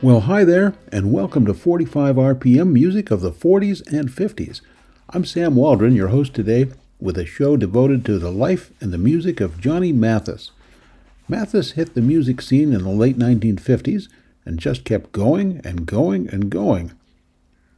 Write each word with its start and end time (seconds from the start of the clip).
Well, 0.00 0.20
hi 0.20 0.44
there, 0.44 0.74
and 0.92 1.12
welcome 1.12 1.44
to 1.46 1.52
45 1.52 2.16
RPM 2.16 2.72
music 2.72 3.10
of 3.10 3.20
the 3.20 3.32
40s 3.32 3.84
and 3.92 4.08
50s. 4.08 4.60
I'm 5.10 5.24
Sam 5.24 5.56
Waldron, 5.56 5.96
your 5.96 6.08
host 6.08 6.34
today, 6.34 6.68
with 7.00 7.18
a 7.18 7.26
show 7.26 7.56
devoted 7.56 8.04
to 8.04 8.18
the 8.18 8.30
life 8.30 8.72
and 8.80 8.92
the 8.92 8.96
music 8.96 9.40
of 9.40 9.60
Johnny 9.60 9.92
Mathis. 9.92 10.52
Mathis 11.28 11.72
hit 11.72 11.94
the 11.94 12.00
music 12.00 12.40
scene 12.40 12.72
in 12.72 12.84
the 12.84 12.90
late 12.90 13.18
1950s 13.18 14.08
and 14.48 14.58
just 14.58 14.82
kept 14.82 15.12
going 15.12 15.60
and 15.62 15.84
going 15.84 16.26
and 16.30 16.48
going. 16.48 16.90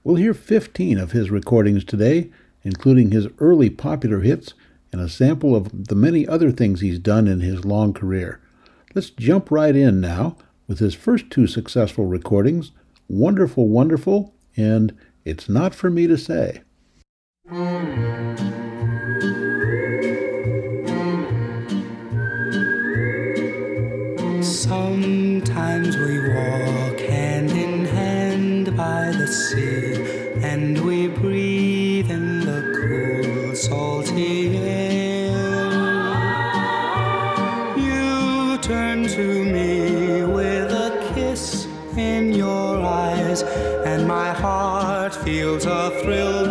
We'll 0.05 0.15
hear 0.15 0.33
15 0.33 0.98
of 0.98 1.11
his 1.11 1.28
recordings 1.28 1.84
today, 1.84 2.30
including 2.62 3.11
his 3.11 3.27
early 3.41 3.69
popular 3.69 4.20
hits 4.20 4.55
and 4.92 5.01
a 5.01 5.09
sample 5.09 5.56
of 5.56 5.88
the 5.88 5.97
many 5.97 6.28
other 6.28 6.52
things 6.52 6.80
he's 6.80 7.01
done 7.01 7.27
in 7.27 7.41
his 7.41 7.64
long 7.64 7.92
career. 7.92 8.41
Let's 8.95 9.11
jump 9.11 9.51
right 9.51 9.75
in 9.75 10.01
now 10.01 10.37
with 10.69 10.78
his 10.78 10.95
first 10.95 11.28
two 11.28 11.48
successful 11.48 12.06
recordings, 12.06 12.70
Wonderful 13.09 13.66
Wonderful 13.66 14.33
and 14.56 14.97
It's 15.25 15.48
Not 15.48 15.75
For 15.75 15.91
Me 15.91 16.06
to 16.06 16.16
Say. 16.16 16.62
Sometimes 24.70 25.97
we 25.97 26.20
walk 26.33 27.01
hand 27.01 27.51
in 27.51 27.87
hand 27.87 28.77
by 28.77 29.11
the 29.11 29.27
sea 29.27 29.97
and 30.45 30.78
we 30.84 31.08
breathe 31.08 32.08
in 32.08 32.39
the 32.39 32.62
cool, 32.78 33.56
salty 33.56 34.56
air. 34.59 35.33
You 37.77 38.59
turn 38.59 39.09
to 39.09 39.44
me 39.44 40.22
with 40.22 40.70
a 40.70 41.11
kiss 41.14 41.66
in 41.97 42.33
your 42.33 42.78
eyes, 42.78 43.42
and 43.42 44.06
my 44.06 44.33
heart 44.33 45.16
feels 45.16 45.66
a 45.66 45.91
thrill 46.00 46.47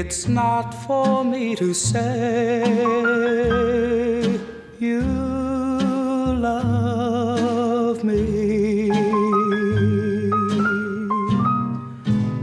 It's 0.00 0.28
not 0.28 0.70
for 0.86 1.24
me 1.24 1.56
to 1.56 1.74
say 1.74 2.62
you 4.78 5.02
love 6.48 8.04
me. 8.04 8.90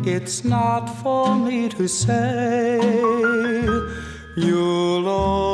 It's 0.03 0.43
not 0.43 0.87
for 1.01 1.33
me 1.33 1.69
to 1.69 1.87
say 1.87 2.81
you'll 4.35 5.07
always 5.07 5.44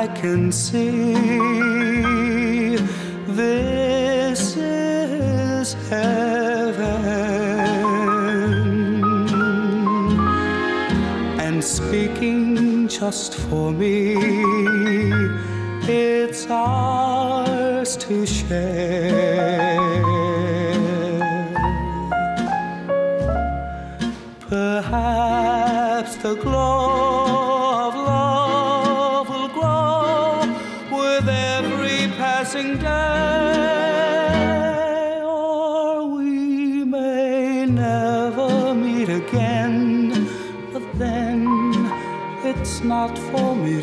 I 0.00 0.06
can 0.06 0.50
see. 0.50 1.12
This 3.26 4.56
is 4.56 5.74
heaven 5.90 7.04
and 11.38 11.62
speaking 11.62 12.88
just 12.88 13.34
for 13.34 13.72
me. 13.72 14.16
It's 15.82 16.46
ours 16.48 17.94
to 17.98 18.24
share. 18.24 19.76
Perhaps 24.48 26.16
the 26.22 26.36
glow 26.36 26.89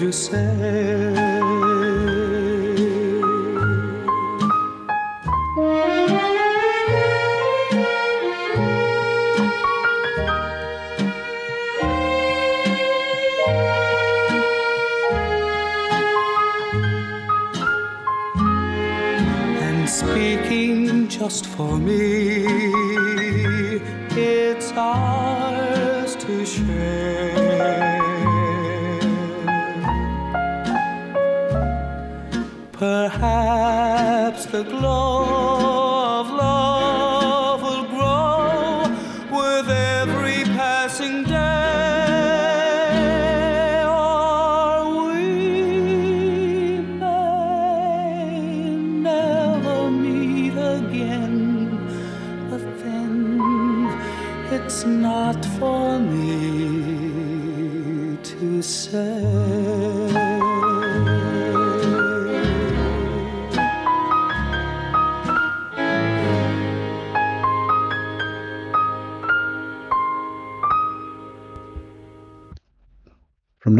to 0.07 0.13
say. 0.13 0.37
and 19.59 19.89
speaking 19.89 21.09
just 21.09 21.45
for 21.47 21.77
me. 21.77 22.66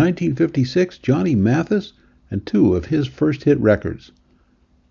1956, 0.08 1.00
Johnny 1.00 1.36
Mathis 1.36 1.92
and 2.32 2.46
two 2.46 2.76
of 2.76 2.86
his 2.86 3.08
first 3.08 3.44
hit 3.44 3.60
records. 3.60 4.14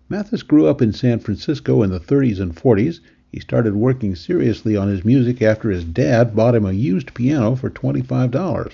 Mathis 0.09 0.43
grew 0.43 0.67
up 0.67 0.79
in 0.79 0.93
San 0.93 1.17
Francisco 1.17 1.81
in 1.81 1.89
the 1.89 1.99
30s 1.99 2.39
and 2.39 2.55
40s. 2.55 2.99
He 3.31 3.39
started 3.39 3.73
working 3.73 4.15
seriously 4.15 4.77
on 4.77 4.89
his 4.89 5.03
music 5.03 5.41
after 5.41 5.71
his 5.71 5.83
dad 5.83 6.35
bought 6.35 6.53
him 6.53 6.67
a 6.67 6.71
used 6.71 7.15
piano 7.15 7.55
for 7.55 7.71
$25. 7.71 8.73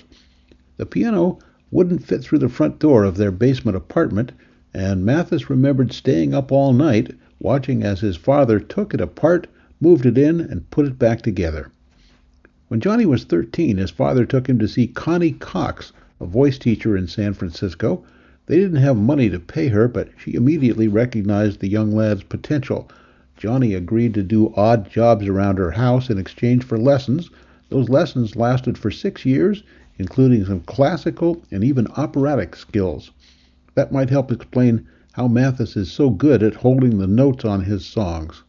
The 0.76 0.84
piano 0.84 1.38
wouldn't 1.70 2.04
fit 2.04 2.20
through 2.20 2.40
the 2.40 2.50
front 2.50 2.78
door 2.78 3.04
of 3.04 3.16
their 3.16 3.30
basement 3.30 3.78
apartment, 3.78 4.32
and 4.74 5.02
Mathis 5.02 5.48
remembered 5.48 5.94
staying 5.94 6.34
up 6.34 6.52
all 6.52 6.74
night 6.74 7.14
watching 7.40 7.82
as 7.82 8.00
his 8.00 8.18
father 8.18 8.60
took 8.60 8.92
it 8.92 9.00
apart, 9.00 9.46
moved 9.80 10.04
it 10.04 10.18
in, 10.18 10.42
and 10.42 10.70
put 10.70 10.84
it 10.84 10.98
back 10.98 11.22
together. 11.22 11.70
When 12.68 12.80
Johnny 12.80 13.06
was 13.06 13.24
13, 13.24 13.78
his 13.78 13.90
father 13.90 14.26
took 14.26 14.46
him 14.46 14.58
to 14.58 14.68
see 14.68 14.86
Connie 14.86 15.32
Cox, 15.32 15.94
a 16.24 16.26
voice 16.26 16.58
teacher 16.58 16.96
in 16.96 17.06
San 17.06 17.34
Francisco. 17.34 18.02
They 18.46 18.56
didn't 18.56 18.80
have 18.80 18.96
money 18.96 19.28
to 19.28 19.38
pay 19.38 19.68
her, 19.68 19.86
but 19.86 20.08
she 20.16 20.32
immediately 20.32 20.88
recognized 20.88 21.60
the 21.60 21.68
young 21.68 21.92
lad's 21.92 22.22
potential. 22.22 22.88
Johnny 23.36 23.74
agreed 23.74 24.14
to 24.14 24.22
do 24.22 24.54
odd 24.56 24.88
jobs 24.88 25.28
around 25.28 25.58
her 25.58 25.72
house 25.72 26.08
in 26.08 26.16
exchange 26.16 26.64
for 26.64 26.78
lessons. 26.78 27.28
Those 27.68 27.90
lessons 27.90 28.36
lasted 28.36 28.78
for 28.78 28.90
six 28.90 29.26
years, 29.26 29.62
including 29.98 30.46
some 30.46 30.60
classical 30.60 31.42
and 31.50 31.62
even 31.62 31.88
operatic 31.88 32.56
skills. 32.56 33.10
That 33.74 33.92
might 33.92 34.08
help 34.08 34.32
explain 34.32 34.86
how 35.12 35.28
Mathis 35.28 35.76
is 35.76 35.92
so 35.92 36.08
good 36.08 36.42
at 36.42 36.54
holding 36.54 36.96
the 36.96 37.06
notes 37.06 37.44
on 37.44 37.64
his 37.64 37.84
songs. 37.84 38.44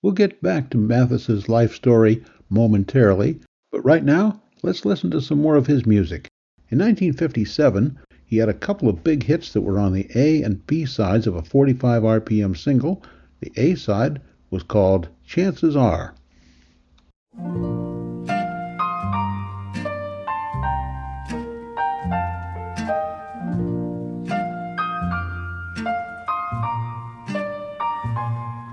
We'll 0.00 0.12
get 0.12 0.40
back 0.40 0.70
to 0.70 0.78
Mathis's 0.78 1.48
life 1.48 1.74
story 1.74 2.22
momentarily, 2.48 3.40
but 3.72 3.84
right 3.84 4.04
now, 4.04 4.40
let's 4.62 4.84
listen 4.84 5.10
to 5.10 5.20
some 5.20 5.42
more 5.42 5.56
of 5.56 5.66
his 5.66 5.86
music. 5.86 6.28
In 6.68 6.78
1957, 6.78 7.96
he 8.24 8.38
had 8.38 8.48
a 8.48 8.54
couple 8.54 8.88
of 8.88 9.04
big 9.04 9.22
hits 9.22 9.52
that 9.52 9.60
were 9.60 9.78
on 9.78 9.92
the 9.92 10.08
A 10.16 10.42
and 10.42 10.66
B 10.66 10.84
sides 10.84 11.28
of 11.28 11.36
a 11.36 11.42
45 11.42 12.02
RPM 12.02 12.56
single. 12.56 13.04
The 13.38 13.52
A 13.56 13.76
side 13.76 14.20
was 14.50 14.64
called 14.64 15.08
Chances 15.24 15.76
Are. 15.76 16.12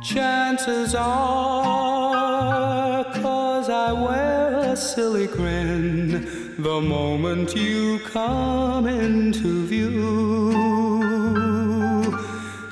Chances 0.01 0.95
are, 0.95 2.23
cause 3.21 3.69
I 3.69 3.91
wear 3.93 4.71
a 4.71 4.75
silly 4.75 5.27
grin 5.27 6.12
the 6.63 6.79
moment 6.79 7.53
you 7.55 7.99
come 7.99 8.87
into 8.87 9.65
view. 9.65 10.53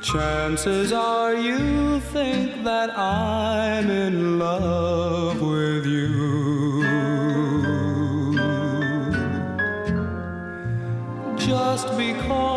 Chances 0.01 0.93
are 0.93 1.35
you 1.35 1.99
think 1.99 2.63
that 2.63 2.97
I'm 2.97 3.89
in 3.89 4.39
love 4.39 5.41
with 5.41 5.85
you. 5.85 6.83
Just 11.35 11.89
because 11.97 12.47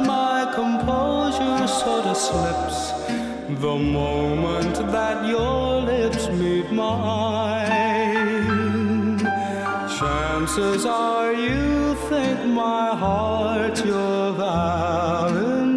my 0.00 0.50
composure 0.54 1.68
sort 1.68 2.06
of 2.06 2.16
slips 2.16 2.92
the 3.60 3.76
moment 3.76 4.73
Chances 10.54 10.86
are 10.86 11.32
you 11.32 11.96
think 12.08 12.46
my 12.46 12.94
heart's 12.94 13.84
your 13.84 14.32
valentine. 14.34 15.74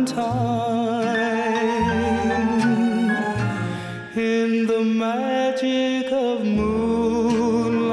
In 4.13 4.67
the 4.67 4.84
magic 4.84 6.12
of 6.12 6.46
moonlight, 6.46 7.88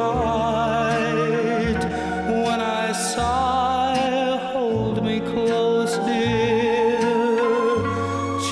when 2.45 2.61
I 2.61 2.93
sigh, 2.93 4.37
hold 4.53 5.03
me 5.03 5.21
close, 5.21 5.97
dear. 6.05 7.01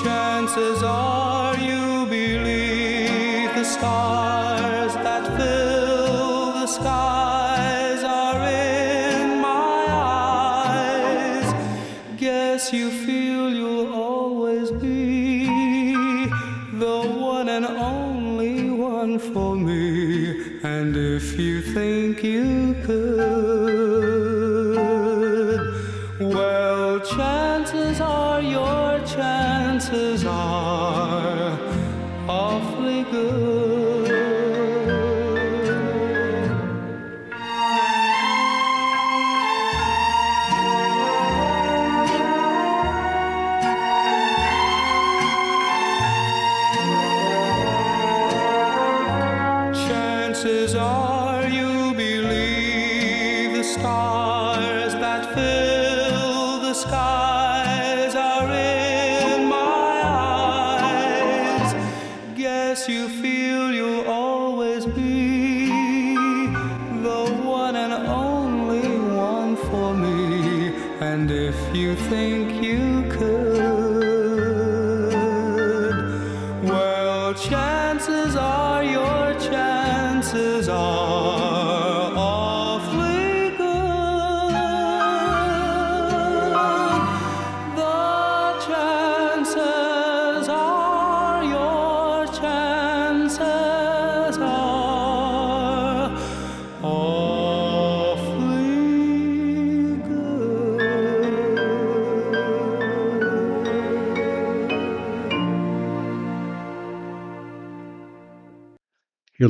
Chances 0.03 0.81
are 0.81 1.55
you 1.59 2.07
believe 2.07 3.53
the 3.53 3.63
stars 3.63 4.52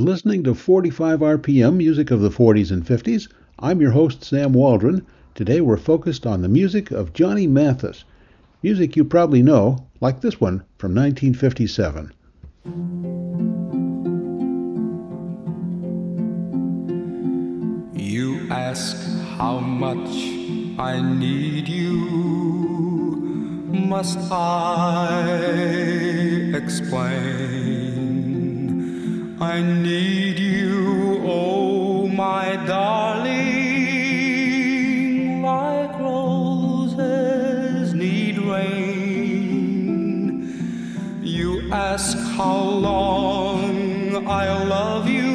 listening 0.03 0.43
to 0.43 0.53
45 0.53 1.19
RPM, 1.19 1.77
music 1.77 2.11
of 2.11 2.19
the 2.19 2.29
40s 2.29 2.71
and 2.71 2.85
50s. 2.85 3.31
I'm 3.59 3.79
your 3.79 3.91
host, 3.91 4.23
Sam 4.23 4.51
Waldron. 4.51 5.05
Today 5.33 5.61
we're 5.61 5.77
focused 5.77 6.25
on 6.27 6.41
the 6.41 6.49
music 6.49 6.91
of 6.91 7.13
Johnny 7.13 7.47
Mathis. 7.47 8.03
Music 8.61 8.97
you 8.97 9.05
probably 9.05 9.41
know, 9.41 9.87
like 10.01 10.19
this 10.19 10.41
one 10.41 10.63
from 10.77 10.93
1957. 10.93 12.11
You 17.95 18.47
ask 18.51 18.97
how 19.37 19.59
much 19.59 20.09
I 20.79 21.01
need 21.01 21.69
you. 21.69 21.93
Must 23.71 24.19
I 24.31 25.31
explain? 26.53 27.82
I 29.43 29.61
need 29.61 30.39
you, 30.39 31.21
oh 31.25 32.07
my 32.07 32.55
darling, 32.65 33.41
like 35.41 35.99
roses 35.99 37.93
need 37.93 38.37
rain. 38.39 39.57
You 41.21 41.69
ask 41.73 42.17
how 42.37 42.57
long 42.89 44.25
I'll 44.25 44.65
love 44.65 45.09
you. 45.09 45.33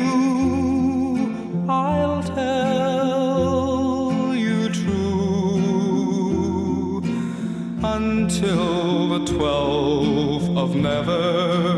I'll 1.69 2.23
tell 2.23 3.25
you 4.35 4.71
true 4.71 5.83
until 7.83 9.19
the 9.19 9.21
twelfth 9.33 10.49
of 10.57 10.75
never. 10.75 11.78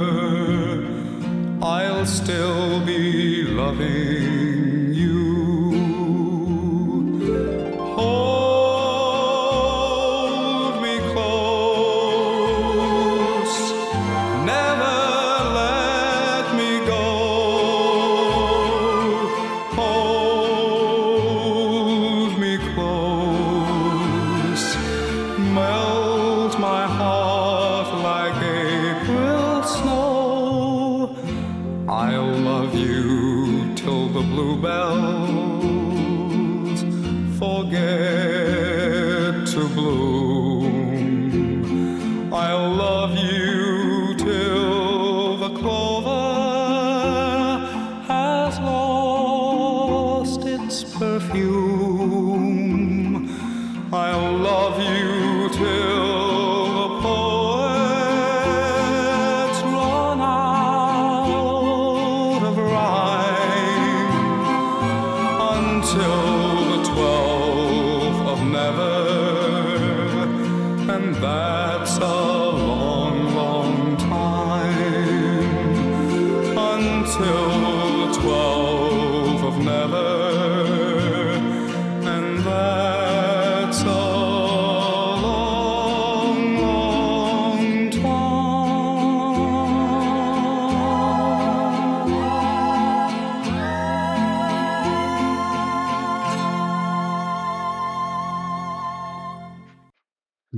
I'll 2.31 2.37
still 2.37 2.60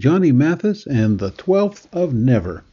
Johnny 0.02 0.32
Mathis 0.32 0.84
and 0.84 1.20
the 1.20 1.30
12th 1.30 1.86
of 1.92 2.12
Never. 2.12 2.64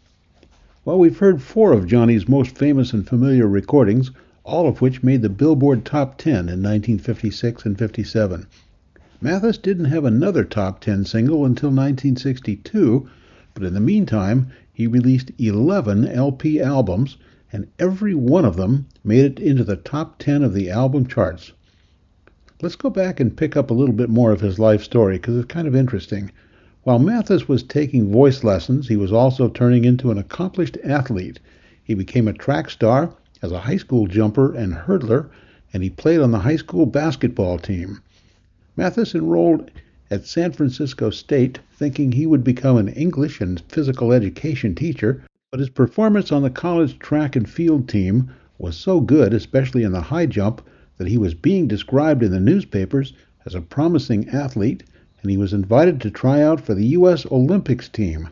Well, 0.83 0.97
we've 0.97 1.19
heard 1.19 1.43
four 1.43 1.73
of 1.73 1.85
Johnny's 1.85 2.27
most 2.27 2.57
famous 2.57 2.91
and 2.91 3.07
familiar 3.07 3.47
recordings, 3.47 4.09
all 4.43 4.67
of 4.67 4.81
which 4.81 5.03
made 5.03 5.21
the 5.21 5.29
Billboard 5.29 5.85
Top 5.85 6.17
10 6.17 6.31
in 6.33 6.63
1956 6.63 7.67
and 7.67 7.77
57. 7.77 8.47
Mathis 9.21 9.59
didn't 9.59 9.85
have 9.85 10.05
another 10.05 10.43
top 10.43 10.79
10 10.79 11.05
single 11.05 11.45
until 11.45 11.69
1962, 11.69 13.07
but 13.53 13.63
in 13.63 13.75
the 13.75 13.79
meantime, 13.79 14.47
he 14.73 14.87
released 14.87 15.31
11 15.37 16.07
LP 16.07 16.59
albums, 16.59 17.17
and 17.53 17.67
every 17.77 18.15
one 18.15 18.43
of 18.43 18.55
them 18.55 18.87
made 19.03 19.25
it 19.25 19.39
into 19.39 19.63
the 19.63 19.75
top 19.75 20.17
10 20.17 20.41
of 20.41 20.55
the 20.55 20.71
album 20.71 21.05
charts. 21.05 21.51
Let's 22.59 22.75
go 22.75 22.89
back 22.89 23.19
and 23.19 23.37
pick 23.37 23.55
up 23.55 23.69
a 23.69 23.75
little 23.75 23.93
bit 23.93 24.09
more 24.09 24.31
of 24.31 24.41
his 24.41 24.57
life 24.57 24.81
story 24.81 25.17
because 25.17 25.37
it's 25.37 25.53
kind 25.53 25.67
of 25.67 25.75
interesting. 25.75 26.31
While 26.83 26.99
Mathis 26.99 27.45
was 27.45 27.61
taking 27.61 28.09
voice 28.09 28.41
lessons, 28.41 28.87
he 28.87 28.95
was 28.95 29.11
also 29.11 29.49
turning 29.49 29.83
into 29.83 30.11
an 30.11 30.17
accomplished 30.17 30.77
athlete. 30.81 31.41
He 31.83 31.93
became 31.93 32.25
a 32.25 32.31
track 32.31 32.69
star 32.69 33.13
as 33.41 33.51
a 33.51 33.59
high 33.59 33.75
school 33.75 34.07
jumper 34.07 34.53
and 34.53 34.73
hurdler, 34.73 35.27
and 35.73 35.83
he 35.83 35.89
played 35.89 36.21
on 36.21 36.31
the 36.31 36.39
high 36.39 36.55
school 36.55 36.85
basketball 36.85 37.57
team. 37.59 37.99
Mathis 38.77 39.13
enrolled 39.13 39.69
at 40.09 40.25
San 40.25 40.53
Francisco 40.53 41.09
State 41.09 41.59
thinking 41.73 42.13
he 42.13 42.25
would 42.25 42.45
become 42.45 42.77
an 42.77 42.87
English 42.87 43.41
and 43.41 43.59
physical 43.67 44.13
education 44.13 44.73
teacher, 44.73 45.21
but 45.51 45.59
his 45.59 45.69
performance 45.69 46.31
on 46.31 46.43
the 46.43 46.49
college 46.49 46.97
track 46.97 47.35
and 47.35 47.49
field 47.49 47.89
team 47.89 48.29
was 48.57 48.77
so 48.77 49.01
good, 49.01 49.33
especially 49.33 49.83
in 49.83 49.91
the 49.91 49.99
high 49.99 50.25
jump, 50.25 50.61
that 50.97 51.09
he 51.09 51.17
was 51.17 51.33
being 51.33 51.67
described 51.67 52.23
in 52.23 52.31
the 52.31 52.39
newspapers 52.39 53.11
as 53.45 53.53
a 53.53 53.59
promising 53.59 54.29
athlete, 54.29 54.85
and 55.21 55.31
he 55.31 55.37
was 55.37 55.53
invited 55.53 55.99
to 56.01 56.09
try 56.09 56.41
out 56.41 56.61
for 56.61 56.73
the 56.73 56.87
U.S. 56.87 57.25
Olympics 57.31 57.89
team. 57.89 58.29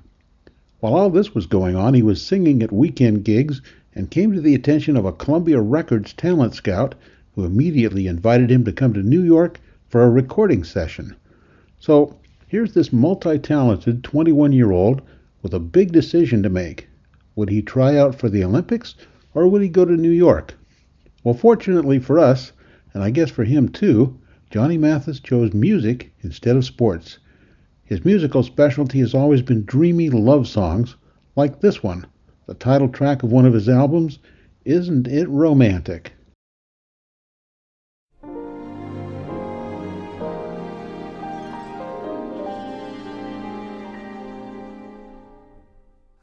While 0.79 0.93
all 0.93 1.09
this 1.09 1.33
was 1.33 1.45
going 1.45 1.75
on, 1.75 1.93
he 1.93 2.03
was 2.03 2.21
singing 2.21 2.61
at 2.61 2.71
weekend 2.71 3.23
gigs 3.23 3.61
and 3.93 4.11
came 4.11 4.31
to 4.31 4.41
the 4.41 4.55
attention 4.55 4.95
of 4.95 5.05
a 5.05 5.11
Columbia 5.11 5.59
Records 5.59 6.13
talent 6.13 6.53
scout 6.53 6.95
who 7.33 7.45
immediately 7.45 8.07
invited 8.07 8.51
him 8.51 8.63
to 8.63 8.71
come 8.71 8.93
to 8.93 9.01
New 9.01 9.21
York 9.21 9.59
for 9.89 10.03
a 10.03 10.09
recording 10.09 10.63
session. 10.63 11.15
So 11.79 12.15
here's 12.47 12.73
this 12.73 12.93
multi 12.93 13.39
talented 13.39 14.03
21 14.03 14.53
year 14.53 14.71
old 14.71 15.01
with 15.41 15.53
a 15.53 15.59
big 15.59 15.91
decision 15.91 16.43
to 16.43 16.49
make. 16.49 16.87
Would 17.35 17.49
he 17.49 17.61
try 17.61 17.97
out 17.97 18.15
for 18.15 18.29
the 18.29 18.43
Olympics 18.43 18.95
or 19.33 19.47
would 19.47 19.61
he 19.61 19.69
go 19.69 19.85
to 19.85 19.97
New 19.97 20.11
York? 20.11 20.55
Well, 21.23 21.33
fortunately 21.33 21.99
for 21.99 22.19
us, 22.19 22.51
and 22.93 23.03
I 23.03 23.09
guess 23.09 23.29
for 23.29 23.43
him 23.43 23.69
too, 23.69 24.17
Johnny 24.49 24.77
Mathis 24.77 25.19
chose 25.19 25.53
music 25.53 26.13
instead 26.21 26.55
of 26.55 26.63
sports. 26.63 27.19
His 27.83 28.05
musical 28.05 28.43
specialty 28.43 28.99
has 28.99 29.13
always 29.13 29.41
been 29.41 29.65
dreamy 29.65 30.09
love 30.09 30.47
songs, 30.47 30.95
like 31.35 31.59
this 31.59 31.83
one, 31.83 32.07
the 32.45 32.53
title 32.53 32.87
track 32.87 33.23
of 33.23 33.31
one 33.31 33.45
of 33.45 33.53
his 33.53 33.67
albums, 33.67 34.19
Isn't 34.63 35.07
It 35.07 35.27
Romantic? 35.27 36.13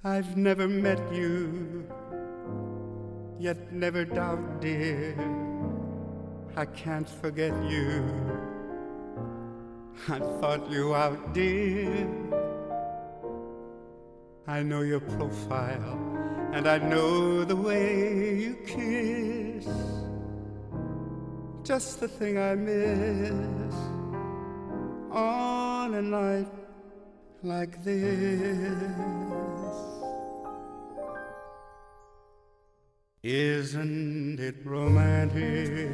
I've 0.02 0.37
never 0.37 0.69
met 0.69 1.00
you, 1.14 1.87
yet 3.38 3.73
never 3.73 4.04
doubt, 4.04 4.61
dear, 4.61 5.14
I 6.57 6.67
can't 6.67 7.09
forget 7.09 7.53
you. 7.69 8.05
I 10.09 10.21
thought 10.41 10.71
you 10.71 10.95
out, 10.95 11.35
dear. 11.35 12.07
I 14.47 14.63
know 14.63 14.83
your 14.83 15.01
profile, 15.01 15.99
and 16.53 16.69
I 16.69 16.79
know 16.79 17.45
the 17.45 17.57
way 17.57 18.37
you 18.37 18.55
kiss. 18.67 19.67
Just 21.65 21.99
the 21.99 22.07
thing 22.07 22.39
I 22.39 22.55
miss 22.55 23.75
on 25.11 25.95
a 25.95 26.03
night 26.03 26.53
like 27.43 27.83
this. 27.83 29.24
Isn't 33.25 34.38
it 34.38 34.57
romantic? 34.64 35.88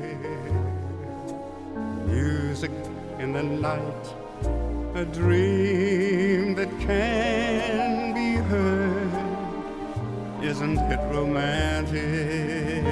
Music 2.05 2.73
in 3.21 3.33
the 3.33 3.43
night, 3.45 4.05
a 4.97 5.05
dream 5.05 6.57
that 6.57 6.69
can 6.81 8.13
be 8.15 8.35
heard. 8.51 9.13
Isn't 10.43 10.79
it 10.79 10.99
romantic? 11.15 12.83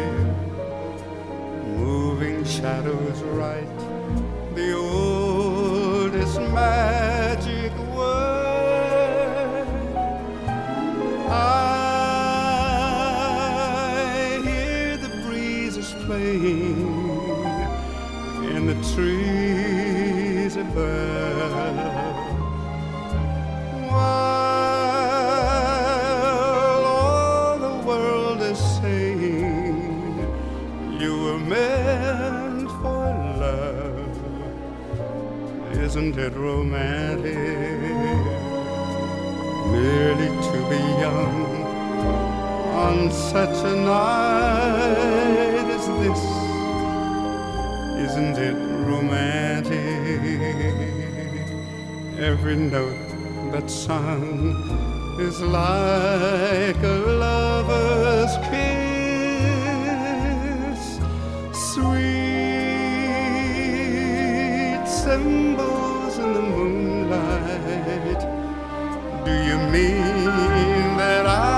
Moving 1.76 2.44
shadows 2.44 3.20
right, 3.22 3.78
the 4.54 4.72
oldest 4.76 6.40
magic 6.40 7.17
playing 16.28 17.44
in 18.54 18.66
the 18.66 18.74
trees 18.92 20.56
above. 20.56 22.16
While 23.88 24.54
all 26.84 27.58
the 27.58 27.76
world 27.86 28.40
is 28.42 28.58
saying 28.58 30.18
you 31.00 31.12
were 31.24 31.38
meant 31.38 32.70
for 32.82 33.04
love, 33.44 34.18
isn't 35.72 36.18
it 36.18 36.34
romantic? 36.34 37.38
Merely 39.72 40.28
to 40.48 40.58
be 40.72 40.82
young 41.04 41.38
on 42.86 43.10
such 43.10 43.64
a 43.64 43.74
night 43.76 45.47
this. 46.00 46.22
Isn't 48.06 48.36
it 48.38 48.56
romantic? 48.86 50.22
Every 52.18 52.56
note 52.56 52.96
that's 53.52 53.74
sung 53.74 54.54
is 55.20 55.40
like 55.40 56.82
a 56.82 56.96
lover's 57.24 58.34
kiss. 58.48 58.78
Sweet 61.72 62.38
symbols 64.86 66.18
in 66.18 66.32
the 66.34 66.42
moonlight. 66.42 68.20
Do 69.24 69.32
you 69.32 69.58
mean 69.74 70.24
that 70.96 71.26
I 71.26 71.57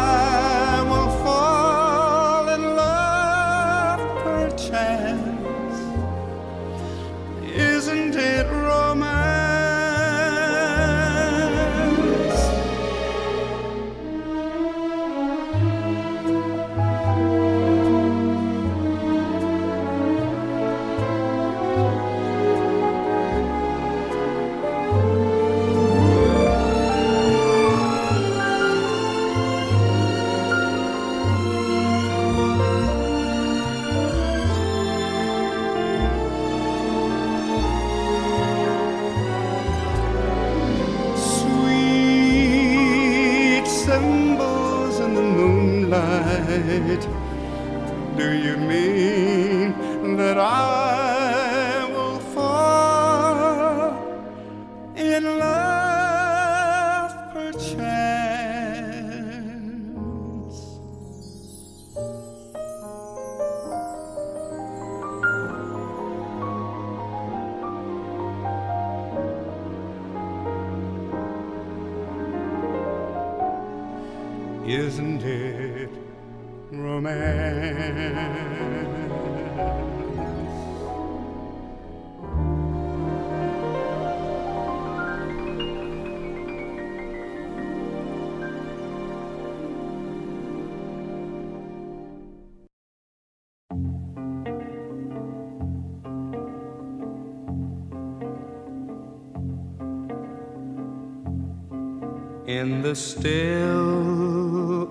In 102.61 102.71
the 102.83 102.95
still 102.95 103.75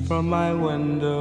from 0.07 0.29
my 0.29 0.51
window 0.51 1.13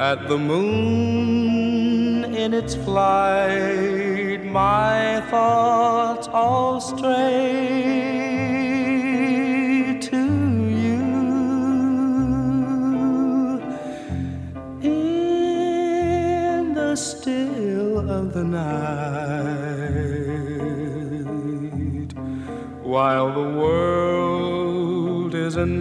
at 0.00 0.26
the 0.28 0.38
moon 0.38 2.24
in 2.34 2.52
its 2.52 2.74
flight, 2.74 4.44
my 4.44 5.20
thoughts 5.30 6.26
all 6.32 6.80
stray 6.80 7.19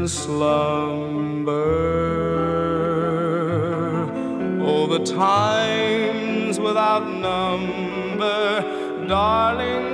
slumber, 0.09 1.99
the 4.89 4.99
times 5.05 6.59
without 6.59 7.07
number, 7.07 8.61
darling, 9.07 9.88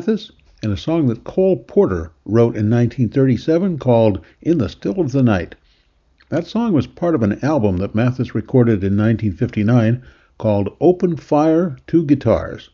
Mathis 0.00 0.32
and 0.62 0.72
a 0.72 0.78
song 0.78 1.08
that 1.08 1.24
Cole 1.24 1.58
Porter 1.58 2.10
wrote 2.24 2.56
in 2.56 2.70
1937 2.70 3.76
called 3.76 4.24
In 4.40 4.56
the 4.56 4.70
Still 4.70 4.98
of 4.98 5.12
the 5.12 5.22
Night. 5.22 5.56
That 6.30 6.46
song 6.46 6.72
was 6.72 6.86
part 6.86 7.14
of 7.14 7.22
an 7.22 7.38
album 7.44 7.76
that 7.76 7.94
Mathis 7.94 8.34
recorded 8.34 8.82
in 8.82 8.96
1959 8.96 10.00
called 10.38 10.74
Open 10.80 11.16
Fire 11.16 11.76
Two 11.86 12.06
Guitars. 12.06 12.70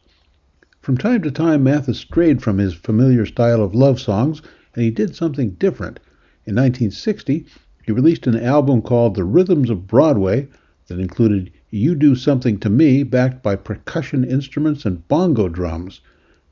From 0.81 0.97
time 0.97 1.21
to 1.23 1.33
time, 1.33 1.65
Mathis 1.65 1.99
strayed 1.99 2.43
from 2.43 2.59
his 2.59 2.75
familiar 2.75 3.27
style 3.27 3.61
of 3.61 3.75
love 3.75 3.99
songs 3.99 4.41
and 4.77 4.85
he 4.85 4.93
did 4.93 5.17
something 5.17 5.51
different. 5.59 5.99
In 6.45 6.55
1960, 6.55 7.45
he 7.85 7.91
released 7.91 8.29
an 8.29 8.39
album 8.39 8.83
called 8.83 9.17
The 9.17 9.25
Rhythms 9.25 9.69
of 9.69 9.89
Broadway 9.89 10.47
that 10.87 11.01
included 11.01 11.51
You 11.71 11.97
Do 11.97 12.15
Something 12.15 12.61
to 12.61 12.71
Me, 12.71 13.03
backed 13.03 13.43
by 13.43 13.57
percussion 13.57 14.23
instruments 14.23 14.87
and 14.87 15.09
bongo 15.09 15.49
drums. 15.49 16.01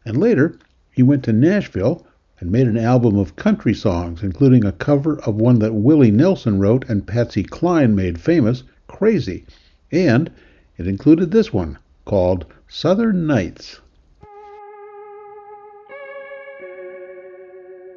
And 0.05 0.19
later, 0.19 0.59
he 0.91 1.03
went 1.03 1.25
to 1.25 1.33
Nashville 1.33 2.07
and 2.41 2.51
made 2.51 2.67
an 2.67 2.77
album 2.77 3.17
of 3.17 3.37
country 3.37 3.75
songs, 3.75 4.23
including 4.23 4.65
a 4.65 4.73
cover 4.73 5.19
of 5.21 5.37
one 5.37 5.61
that 5.61 5.75
Willie 5.75 6.11
Nelson 6.11 6.59
wrote 6.59 6.85
and 6.89 7.07
Patsy 7.07 7.43
Cline 7.43 7.95
made 7.95 8.21
famous, 8.21 8.65
Crazy. 8.87 9.45
And 9.91 10.31
it 10.77 10.87
included 10.87 11.31
this 11.31 11.53
one 11.53 11.79
called 12.05 12.47
Southern 12.69 13.27
Nights. 13.27 13.81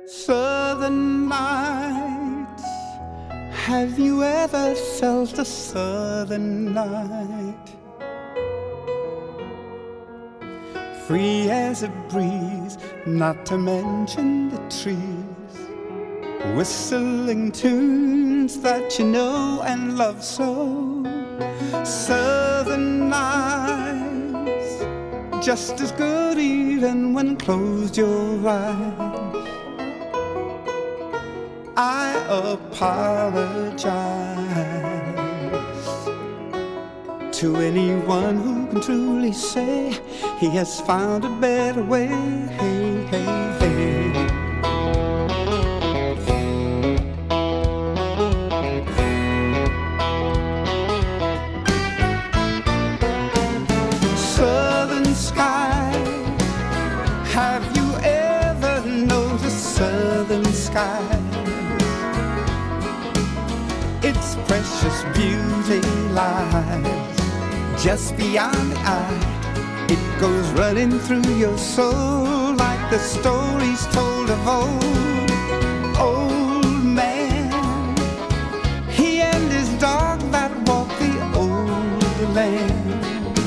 Southern 0.06 1.28
nights. 1.28 2.63
Have 3.52 4.00
you 4.00 4.24
ever 4.24 4.74
felt 4.76 5.38
a 5.38 5.43
southern 5.43 6.74
night? 6.74 7.87
Free 11.08 11.50
as 11.50 11.84
a 11.84 11.88
breeze, 12.10 12.78
not 13.06 13.46
to 13.46 13.58
mention 13.58 14.50
the 14.50 14.58
trees. 14.70 14.98
Whistling 16.54 17.54
tunes 17.54 18.60
that 18.60 19.00
you 19.00 19.06
know 19.06 19.62
and 19.65 19.98
love 19.98 20.22
so. 20.22 21.06
Southern 21.86 23.08
nights, 23.08 24.84
just 25.46 25.80
as 25.80 25.93
good 25.93 26.38
even 26.38 27.13
when 27.13 27.38
closed 27.38 27.96
your 27.96 28.46
eyes. 28.46 29.48
I 31.78 32.22
apologize 32.28 33.78
to 37.38 37.58
anyone 37.58 38.36
who 38.38 38.65
can 38.65 38.82
truly 38.82 39.32
say 39.32 39.95
he 40.39 40.50
has 40.50 40.82
found 40.82 41.23
a 41.23 41.30
better 41.30 41.84
way. 41.84 42.08
Hey, 42.08 43.06
hey, 43.12 43.23
hey. 43.60 44.28
Southern 54.15 55.13
sky, 55.13 55.91
have 57.26 57.63
you 57.78 57.88
ever 58.02 58.82
noticed 58.89 59.76
southern 59.76 60.43
sky? 60.45 61.28
its 64.04 64.36
precious 64.47 65.04
beauty 65.15 65.82
lies 66.13 66.57
just 67.80 68.18
beyond 68.18 68.72
the 68.72 68.80
eye. 68.80 69.86
It 69.90 70.20
goes 70.20 70.50
running 70.52 71.00
through 71.00 71.30
your 71.36 71.58
soul 71.58 72.54
like 72.56 72.90
the 72.90 72.98
stories 72.98 73.86
told 73.88 74.30
of 74.30 74.48
old. 74.48 75.32
Old 76.00 76.84
man, 76.84 77.96
he 78.90 79.22
and 79.22 79.52
his 79.52 79.70
dog 79.80 80.20
that 80.32 80.52
walk 80.68 80.90
the 80.98 81.16
old 81.36 82.34
land. 82.34 83.38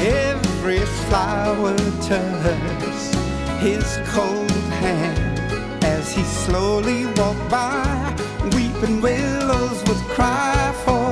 Every 0.00 0.84
flower 1.08 1.76
turns 2.02 3.14
his 3.60 3.98
cold 4.06 4.50
hand 4.82 5.84
as 5.84 6.14
he 6.14 6.22
slowly 6.22 7.06
walked 7.16 7.48
by. 7.50 8.14
Weeping 8.54 9.00
willows 9.00 9.82
would 9.88 10.04
cry 10.16 10.72
for 10.84 11.03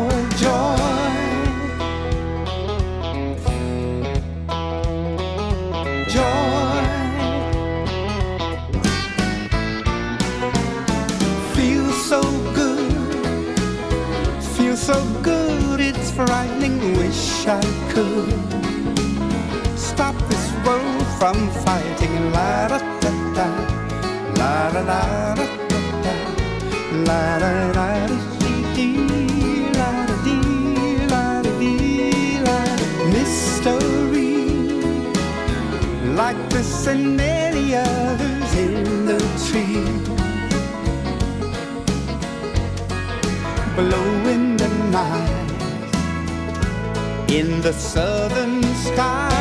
Wish 17.43 17.49
I 17.49 17.61
could 17.93 18.31
stop 19.77 20.15
this 20.29 20.47
world 20.65 21.07
from 21.19 21.35
fighting. 21.65 22.31
La 22.31 22.69
da 22.69 22.79
da 23.01 23.11
da. 23.35 23.47
La 24.39 24.71
da 24.71 24.83
da 24.91 25.35
da. 25.35 25.47
da, 26.05 26.15
La 27.09 27.39
da 27.43 27.73
da 27.73 28.07
dee 28.39 28.63
dee, 28.77 29.73
la 29.75 29.91
da 30.07 30.17
dee, 30.23 31.07
la 31.11 31.43
da 31.43 31.51
dee, 31.59 32.39
la 32.47 32.59
da. 32.79 32.87
Mystery, 33.11 34.35
like 36.15 36.41
this 36.51 36.87
and 36.87 37.17
many 37.17 37.75
others 37.75 38.55
in 38.55 39.05
the 39.05 39.19
tree, 39.47 39.83
blowing 43.75 44.57
the 44.57 44.69
night 44.93 45.32
in 47.33 47.63
the 47.63 47.73
southern 47.73 48.63
sky. 48.75 49.32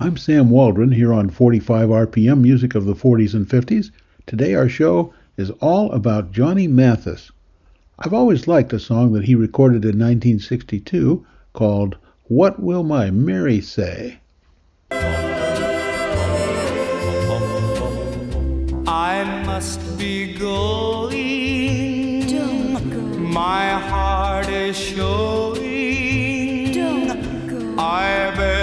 I'm 0.00 0.16
Sam 0.16 0.48
Waldron 0.50 0.92
here 0.92 1.12
on 1.12 1.28
45 1.28 1.88
RPM 1.88 2.40
Music 2.40 2.76
of 2.76 2.84
the 2.84 2.94
40s 2.94 3.34
and 3.34 3.48
50s. 3.48 3.90
Today 4.26 4.54
our 4.54 4.68
show 4.68 5.12
is 5.36 5.50
all 5.60 5.90
about 5.90 6.30
Johnny 6.30 6.68
Mathis. 6.68 7.32
I've 7.98 8.14
always 8.14 8.46
liked 8.46 8.72
a 8.72 8.78
song 8.78 9.12
that 9.14 9.24
he 9.24 9.34
recorded 9.34 9.84
in 9.84 9.98
1962 9.98 11.26
called 11.52 11.96
What 12.28 12.62
Will 12.62 12.84
My 12.84 13.10
Mary 13.10 13.60
Say? 13.60 14.20
I 18.86 19.42
must 19.44 19.80
be 19.98 20.34
going. 20.38 22.20
Don't 22.28 22.88
go. 22.88 23.00
My 23.18 23.70
heart 23.70 24.48
is 24.48 24.76
showing. 24.78 26.70
Don't 26.72 27.48
go. 27.48 27.82
I 27.82 28.32
better 28.36 28.57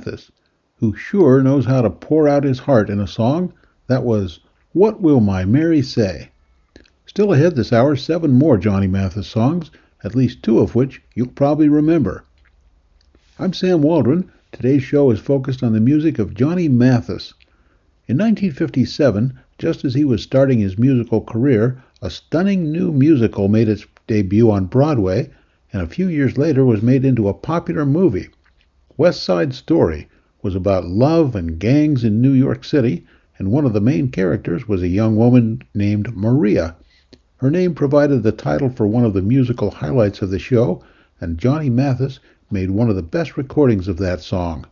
Mathis, 0.00 0.32
who 0.76 0.94
sure 0.94 1.42
knows 1.42 1.66
how 1.66 1.82
to 1.82 1.90
pour 1.90 2.26
out 2.26 2.42
his 2.42 2.60
heart 2.60 2.88
in 2.88 3.00
a 3.00 3.06
song, 3.06 3.52
that 3.86 4.02
was 4.02 4.40
What 4.72 5.02
Will 5.02 5.20
My 5.20 5.44
Mary 5.44 5.82
Say? 5.82 6.30
Still 7.04 7.34
ahead 7.34 7.54
this 7.54 7.70
hour, 7.70 7.94
seven 7.96 8.32
more 8.32 8.56
Johnny 8.56 8.86
Mathis 8.86 9.26
songs, 9.26 9.70
at 10.02 10.14
least 10.14 10.42
two 10.42 10.58
of 10.58 10.74
which 10.74 11.02
you'll 11.14 11.26
probably 11.26 11.68
remember. 11.68 12.24
I'm 13.38 13.52
Sam 13.52 13.82
Waldron. 13.82 14.30
Today's 14.52 14.82
show 14.82 15.10
is 15.10 15.20
focused 15.20 15.62
on 15.62 15.74
the 15.74 15.80
music 15.80 16.18
of 16.18 16.32
Johnny 16.32 16.66
Mathis. 16.66 17.34
In 18.08 18.16
1957, 18.16 19.38
just 19.58 19.84
as 19.84 19.92
he 19.92 20.06
was 20.06 20.22
starting 20.22 20.60
his 20.60 20.78
musical 20.78 21.20
career, 21.20 21.76
a 22.00 22.08
stunning 22.08 22.72
new 22.72 22.90
musical 22.90 23.48
made 23.48 23.68
its 23.68 23.84
debut 24.06 24.50
on 24.50 24.64
Broadway, 24.64 25.28
and 25.74 25.82
a 25.82 25.86
few 25.86 26.08
years 26.08 26.38
later 26.38 26.64
was 26.64 26.80
made 26.80 27.04
into 27.04 27.28
a 27.28 27.34
popular 27.34 27.84
movie. 27.84 28.30
West 28.96 29.22
Side 29.22 29.54
Story 29.54 30.08
was 30.42 30.56
about 30.56 30.84
love 30.84 31.36
and 31.36 31.60
gangs 31.60 32.02
in 32.02 32.20
New 32.20 32.32
York 32.32 32.64
City, 32.64 33.06
and 33.38 33.52
one 33.52 33.64
of 33.64 33.72
the 33.72 33.80
main 33.80 34.08
characters 34.08 34.66
was 34.66 34.82
a 34.82 34.88
young 34.88 35.14
woman 35.14 35.62
named 35.72 36.16
Maria. 36.16 36.74
Her 37.36 37.52
name 37.52 37.72
provided 37.72 38.24
the 38.24 38.32
title 38.32 38.68
for 38.68 38.88
one 38.88 39.04
of 39.04 39.12
the 39.14 39.22
musical 39.22 39.70
highlights 39.70 40.22
of 40.22 40.30
the 40.30 40.40
show, 40.40 40.82
and 41.20 41.38
Johnny 41.38 41.70
Mathis 41.70 42.18
made 42.50 42.72
one 42.72 42.90
of 42.90 42.96
the 42.96 43.02
best 43.04 43.36
recordings 43.36 43.86
of 43.86 43.98
that 43.98 44.22
song. 44.22 44.66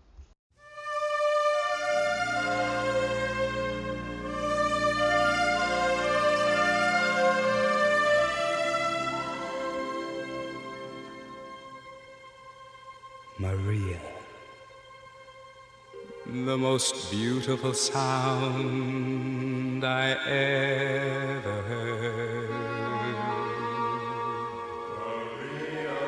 The 16.48 16.56
most 16.56 17.10
beautiful 17.10 17.74
sound 17.74 19.04
I 19.84 20.12
ever 20.26 21.62
heard. 21.68 22.48
Maria, 24.96 25.98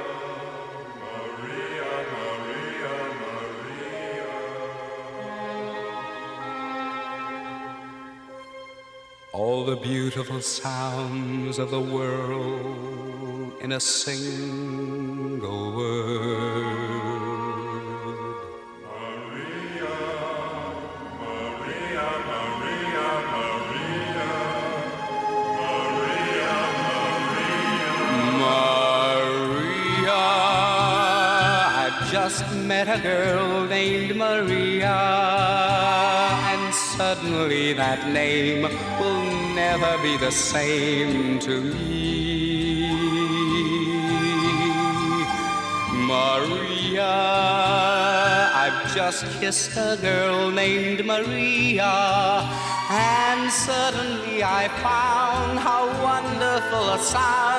Maria, 1.02 1.90
Maria, 2.16 2.94
Maria. 3.20 4.30
All 9.34 9.66
the 9.66 9.76
beautiful 9.76 10.40
sounds 10.40 11.58
of 11.58 11.70
the 11.70 11.80
world 11.82 13.52
in 13.60 13.72
a 13.72 13.80
single 13.80 15.76
word. 15.76 16.49
Met 32.84 32.98
a 32.98 33.02
girl 33.02 33.66
named 33.66 34.16
Maria, 34.16 35.00
and 36.50 36.74
suddenly 36.74 37.74
that 37.74 38.08
name 38.08 38.62
will 38.98 39.24
never 39.54 39.98
be 40.02 40.16
the 40.16 40.30
same 40.30 41.38
to 41.38 41.60
me. 41.60 42.90
Maria, 46.12 47.12
I've 48.62 48.94
just 48.94 49.26
kissed 49.40 49.76
a 49.76 49.98
girl 50.00 50.50
named 50.50 51.04
Maria, 51.04 52.48
and 52.88 53.50
suddenly 53.52 54.42
I 54.42 54.68
found 54.82 55.58
how 55.58 55.82
wonderful 56.02 56.84
a 56.94 56.98
sound 56.98 57.49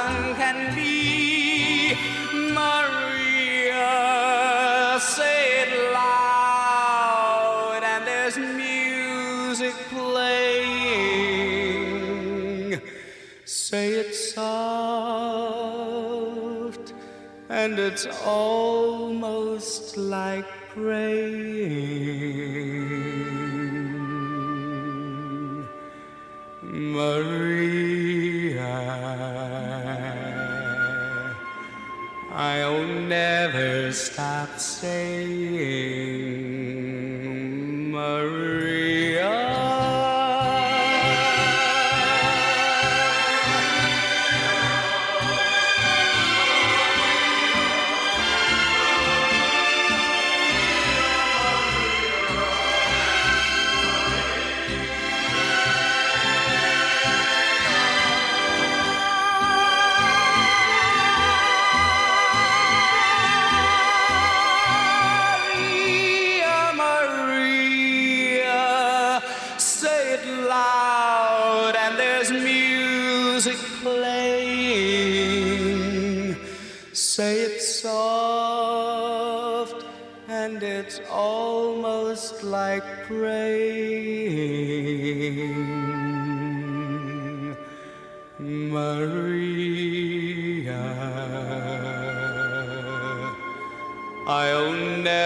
it's 18.06 18.26
almost 18.26 19.96
like 19.96 20.46
praying. 20.70 21.51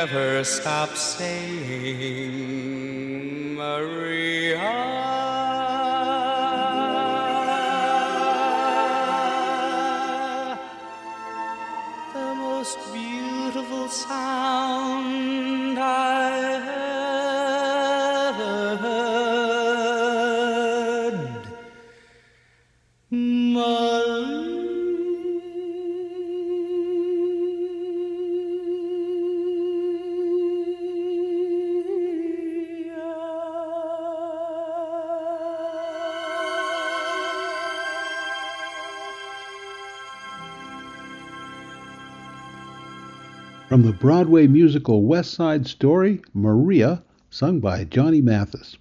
Never 0.06 0.44
stop 0.44 0.96
saying 0.96 2.36
Maria. 3.56 4.60
The 12.14 12.36
most 12.36 12.78
beautiful 12.94 13.88
sound 13.90 15.80
I 15.80 16.54
ever 16.54 17.05
Broadway 44.06 44.46
musical 44.46 45.02
West 45.02 45.34
Side 45.34 45.66
Story, 45.66 46.22
Maria, 46.32 47.02
sung 47.32 47.60
by 47.60 47.84
Johnny 47.86 48.22
Mathis. 48.22 48.78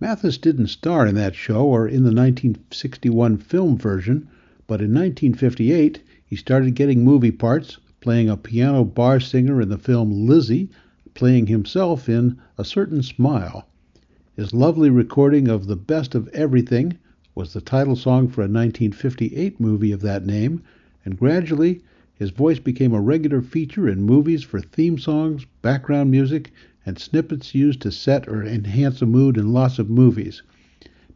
Mathis 0.00 0.38
didn't 0.38 0.68
star 0.68 1.06
in 1.06 1.14
that 1.16 1.34
show 1.34 1.66
or 1.66 1.86
in 1.86 2.04
the 2.04 2.14
1961 2.14 3.36
film 3.36 3.76
version, 3.76 4.28
but 4.66 4.80
in 4.80 4.94
1958 4.94 6.02
he 6.24 6.36
started 6.36 6.74
getting 6.74 7.04
movie 7.04 7.30
parts, 7.30 7.76
playing 8.00 8.30
a 8.30 8.36
piano 8.38 8.82
bar 8.82 9.20
singer 9.20 9.60
in 9.60 9.68
the 9.68 9.76
film 9.76 10.26
Lizzie, 10.26 10.70
playing 11.12 11.48
himself 11.48 12.08
in 12.08 12.38
A 12.56 12.64
Certain 12.64 13.02
Smile. 13.02 13.68
His 14.36 14.54
lovely 14.54 14.88
recording 14.88 15.48
of 15.48 15.66
The 15.66 15.76
Best 15.76 16.14
of 16.14 16.28
Everything 16.28 16.96
was 17.34 17.52
the 17.52 17.60
title 17.60 17.94
song 17.94 18.26
for 18.28 18.40
a 18.40 18.48
1958 18.48 19.60
movie 19.60 19.92
of 19.92 20.00
that 20.00 20.24
name, 20.24 20.62
and 21.04 21.18
gradually 21.18 21.82
his 22.20 22.28
voice 22.28 22.58
became 22.58 22.92
a 22.92 23.00
regular 23.00 23.40
feature 23.40 23.88
in 23.88 24.02
movies 24.02 24.42
for 24.42 24.60
theme 24.60 24.98
songs, 24.98 25.46
background 25.62 26.10
music, 26.10 26.52
and 26.84 26.98
snippets 26.98 27.54
used 27.54 27.80
to 27.80 27.90
set 27.90 28.28
or 28.28 28.44
enhance 28.44 29.00
a 29.00 29.06
mood 29.06 29.38
in 29.38 29.54
lots 29.54 29.78
of 29.78 29.88
movies. 29.88 30.42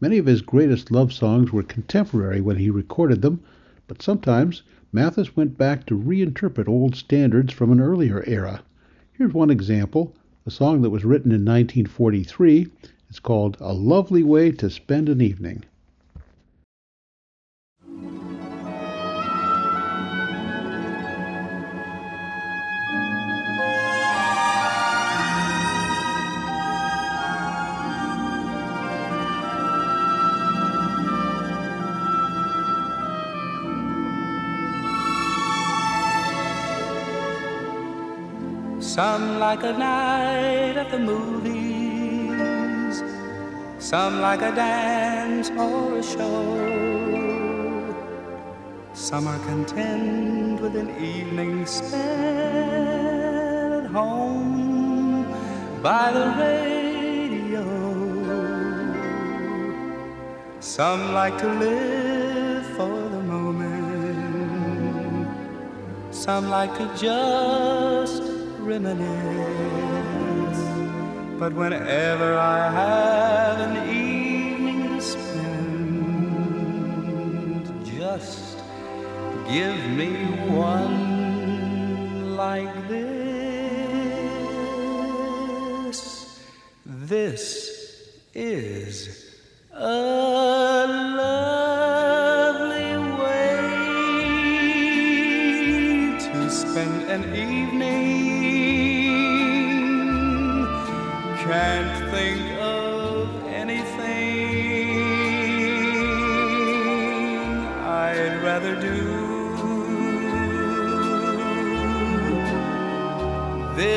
Many 0.01 0.17
of 0.17 0.25
his 0.25 0.41
greatest 0.41 0.91
love 0.91 1.13
songs 1.13 1.53
were 1.53 1.63
contemporary 1.63 2.41
when 2.41 2.57
he 2.57 2.71
recorded 2.71 3.21
them, 3.21 3.41
but 3.87 4.01
sometimes 4.01 4.63
Mathis 4.93 5.37
went 5.37 5.59
back 5.59 5.85
to 5.87 5.95
reinterpret 5.95 6.69
old 6.69 6.97
standards 6.97 7.53
from 7.53 7.71
an 7.71 7.81
earlier 7.81 8.25
era. 8.27 8.63
Here's 9.13 9.35
one 9.35 9.51
example, 9.51 10.17
a 10.47 10.51
song 10.51 10.81
that 10.81 10.89
was 10.89 11.05
written 11.05 11.33
in 11.33 11.45
1943. 11.45 12.69
It's 13.11 13.21
called 13.21 13.59
A 13.61 13.75
Lovely 13.75 14.23
Way 14.23 14.53
to 14.53 14.71
Spend 14.71 15.11
an 15.11 15.21
Evening. 15.21 15.65
Some 38.95 39.41
like 39.41 39.65
a 39.65 39.73
night 39.73 40.77
at 40.77 40.89
the 40.93 41.01
movies, 41.01 42.23
some 43.81 44.21
like 44.21 44.41
a 44.41 44.53
dance 44.55 45.51
or 45.51 45.99
a 45.99 46.03
show. 46.03 46.55
Some 48.93 49.27
are 49.27 49.41
content 49.47 50.61
with 50.61 50.77
an 50.77 50.91
evening 51.03 51.67
spent 51.67 51.97
at 53.85 53.91
home 53.91 55.27
by 55.83 56.13
the 56.13 56.27
radio. 56.45 57.65
Some 60.61 61.13
like 61.13 61.37
to 61.39 61.49
live 61.49 62.65
for 62.77 63.09
the 63.15 63.23
moment. 63.35 63.75
Some 66.13 66.49
like 66.49 66.79
to 66.79 66.87
just 66.97 68.24
reminisce. 68.65 70.63
But 71.39 71.53
whenever 71.53 72.35
I 72.37 72.71
have 72.71 73.61
an 73.61 73.77
evening 73.89 74.97
to 74.97 75.01
spend, 75.03 76.25
just 77.85 78.59
give 79.49 79.79
me 79.91 80.11
one 80.49 82.37
like 82.37 82.89
this. 82.89 83.15
This 86.87 87.47
is 88.35 89.33
a 89.73 90.87
lovely 90.87 91.64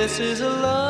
This 0.07 0.19
is 0.21 0.39
a 0.39 0.47
lovely 0.47 0.86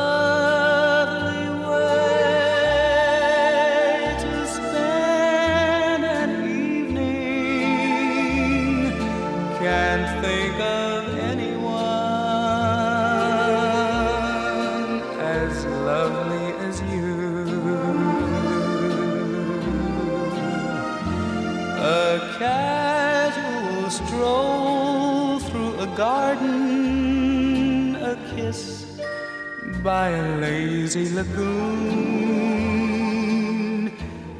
by 29.88 30.08
a 30.10 30.36
lazy 30.36 31.08
lagoon, 31.14 31.48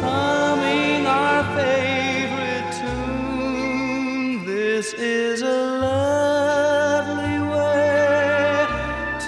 humming 0.00 1.06
our 1.06 1.44
favorite 1.54 2.68
tune. 2.80 4.46
This 4.46 4.94
is 4.94 5.42
a 5.42 5.60
lovely 5.86 7.38
way 7.52 8.66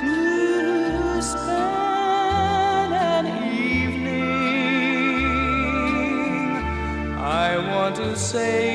to 0.01 0.14
spend 1.20 2.95
an 2.95 3.26
evening. 3.53 4.39
I 7.18 7.59
want 7.72 7.95
to 7.97 8.16
save 8.16 8.67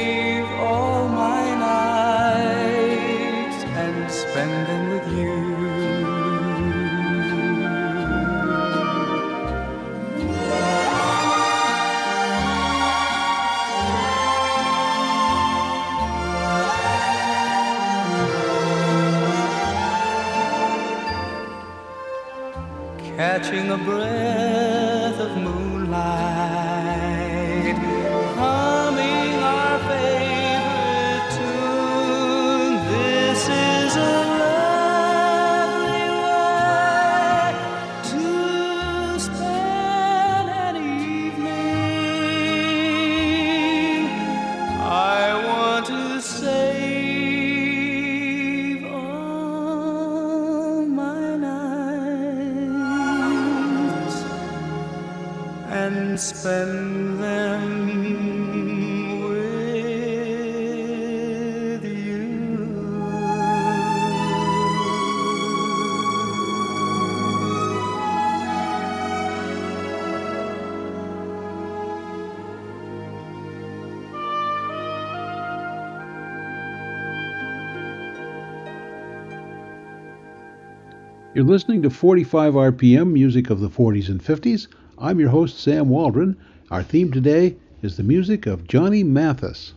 You're 81.43 81.51
listening 81.51 81.81
to 81.81 81.89
45 81.89 82.53
RPM, 82.53 83.11
music 83.11 83.49
of 83.49 83.59
the 83.59 83.67
40s 83.67 84.07
and 84.07 84.23
50s. 84.23 84.67
I'm 84.97 85.19
your 85.19 85.27
host, 85.27 85.59
Sam 85.59 85.89
Waldron. 85.89 86.37
Our 86.71 86.83
theme 86.83 87.11
today 87.11 87.57
is 87.81 87.97
the 87.97 88.03
music 88.03 88.45
of 88.45 88.65
Johnny 88.65 89.03
Mathis. 89.03 89.73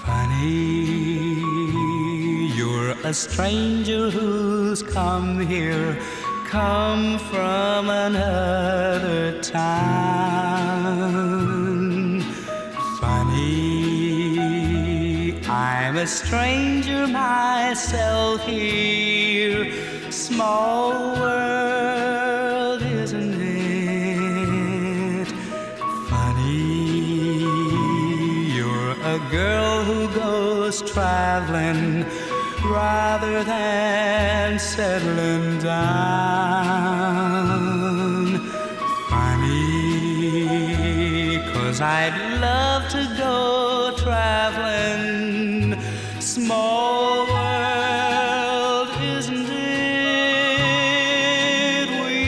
Funny, 0.00 0.96
you're 2.56 2.92
a 3.04 3.12
stranger 3.12 4.08
who's 4.08 4.82
come 4.82 5.46
here, 5.46 6.00
come 6.52 7.18
from 7.18 7.88
another 7.88 9.40
town. 9.40 9.70
Funny, 13.00 14.28
I'm 15.48 15.96
a 15.96 16.06
stranger 16.06 17.06
myself 17.06 18.44
here. 18.46 19.72
Small 20.10 21.14
world, 21.22 22.82
isn't 22.82 23.40
it? 23.40 25.28
Funny, 26.10 27.46
you're 28.54 28.92
a 29.16 29.18
girl 29.30 29.84
who 29.84 30.06
goes 30.14 30.82
traveling 30.82 32.04
rather 32.72 33.44
than 33.44 34.58
settling 34.58 35.58
down. 35.58 35.82
Funny, 39.10 40.22
cause 41.52 41.80
I'd 41.82 42.16
love 42.40 42.88
to 42.96 43.02
go 43.18 43.92
traveling. 43.98 45.76
Small 46.20 47.26
world, 47.26 48.88
isn't 49.18 49.50
it? 49.50 50.68
We 52.06 52.22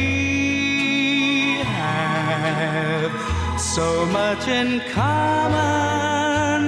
have 1.64 3.12
so 3.58 4.04
much 4.06 4.46
in 4.46 4.80
common. 4.92 6.62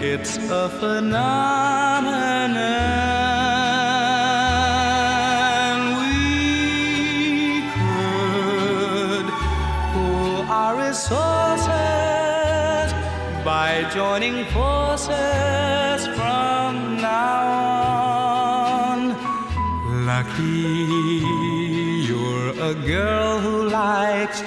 It's 0.00 0.38
a 0.38 0.70
phenomenon. 0.70 1.59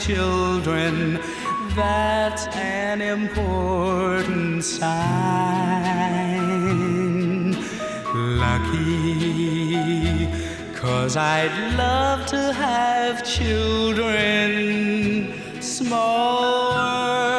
Children. 0.06 1.20
That's 1.76 2.48
an 2.58 3.02
important 3.02 4.64
sign. 4.64 4.84
Lucky, 8.14 10.28
cause 10.76 11.16
I'd 11.16 11.76
love 11.78 12.26
to 12.28 12.54
have 12.54 13.24
children. 13.24 15.34
Small 15.62 17.33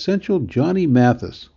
Essential 0.00 0.40
Johnny 0.40 0.86
Mathis. 0.86 1.50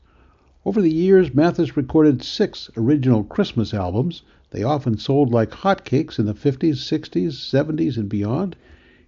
Over 0.65 0.81
the 0.81 0.91
years, 0.91 1.33
Mathis 1.33 1.77
recorded 1.77 2.21
six 2.21 2.69
original 2.75 3.23
Christmas 3.23 3.73
albums. 3.73 4.21
They 4.49 4.63
often 4.63 4.97
sold 4.97 5.31
like 5.31 5.51
hotcakes 5.51 6.19
in 6.19 6.25
the 6.25 6.33
50s, 6.33 6.75
60s, 6.75 7.35
70s, 7.35 7.95
and 7.95 8.09
beyond. 8.09 8.57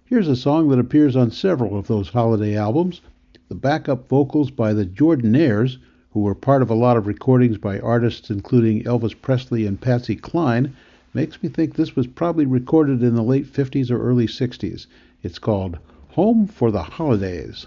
Here's 0.06 0.26
a 0.26 0.36
song 0.36 0.70
that 0.70 0.78
appears 0.78 1.16
on 1.16 1.30
several 1.30 1.76
of 1.76 1.86
those 1.86 2.08
holiday 2.08 2.56
albums. 2.56 3.02
The 3.50 3.54
backup 3.54 4.08
vocals 4.08 4.50
by 4.50 4.72
the 4.72 4.86
Jordanaires, 4.86 5.76
who 6.12 6.20
were 6.20 6.34
part 6.34 6.62
of 6.62 6.70
a 6.70 6.74
lot 6.74 6.96
of 6.96 7.06
recordings 7.06 7.58
by 7.58 7.78
artists 7.80 8.30
including 8.30 8.84
Elvis 8.84 9.20
Presley 9.20 9.66
and 9.66 9.78
Patsy 9.78 10.16
Cline, 10.16 10.72
makes 11.12 11.42
me 11.42 11.50
think 11.50 11.74
this 11.74 11.94
was 11.94 12.06
probably 12.06 12.46
recorded 12.46 13.02
in 13.02 13.14
the 13.14 13.22
late 13.22 13.44
50s 13.44 13.90
or 13.90 14.00
early 14.00 14.28
60s. 14.28 14.86
It's 15.22 15.38
called 15.38 15.78
Home 16.12 16.46
for 16.46 16.70
the 16.70 16.84
Holidays. 16.84 17.66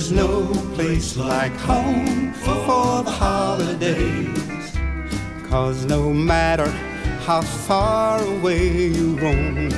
There's 0.00 0.12
no 0.12 0.46
place 0.74 1.14
like 1.18 1.52
home 1.56 2.32
for 2.32 3.02
the 3.02 3.10
holidays. 3.10 4.72
Cause 5.50 5.84
no 5.84 6.10
matter 6.10 6.70
how 7.26 7.42
far 7.42 8.18
away 8.24 8.86
you 8.86 9.14
roam, 9.18 9.68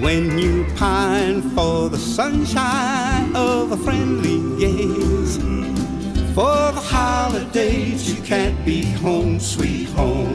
when 0.00 0.36
you 0.36 0.66
pine 0.74 1.40
for 1.50 1.88
the 1.88 1.98
sunshine 1.98 3.30
of 3.36 3.70
a 3.70 3.76
friendly 3.76 4.40
gaze, 4.58 5.36
for 6.34 6.72
the 6.72 6.84
holidays 6.96 8.12
you 8.12 8.20
can't 8.24 8.64
be 8.64 8.82
home, 8.82 9.38
sweet 9.38 9.88
home. 9.90 10.34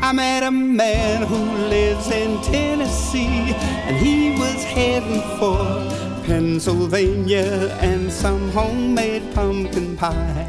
I 0.00 0.12
met 0.12 0.44
a 0.44 0.50
man 0.50 1.26
who 1.26 1.42
lives 1.68 2.10
in 2.10 2.40
Tennessee, 2.40 3.52
and 3.84 3.94
he 3.98 4.30
was 4.38 4.64
heading 4.64 5.20
for 5.38 6.11
Pennsylvania 6.24 7.76
and 7.80 8.10
some 8.12 8.50
homemade 8.52 9.34
pumpkin 9.34 9.96
pie. 9.96 10.46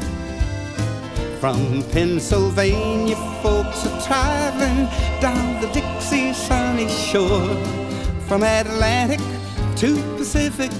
From 1.40 1.82
Pennsylvania, 1.90 3.16
folks 3.42 3.84
are 3.86 4.00
traveling 4.02 4.88
down 5.20 5.60
the 5.60 5.68
Dixie 5.72 6.32
sunny 6.32 6.88
shore. 6.88 7.54
From 8.28 8.42
Atlantic 8.42 9.20
to 9.76 9.96
Pacific, 10.16 10.70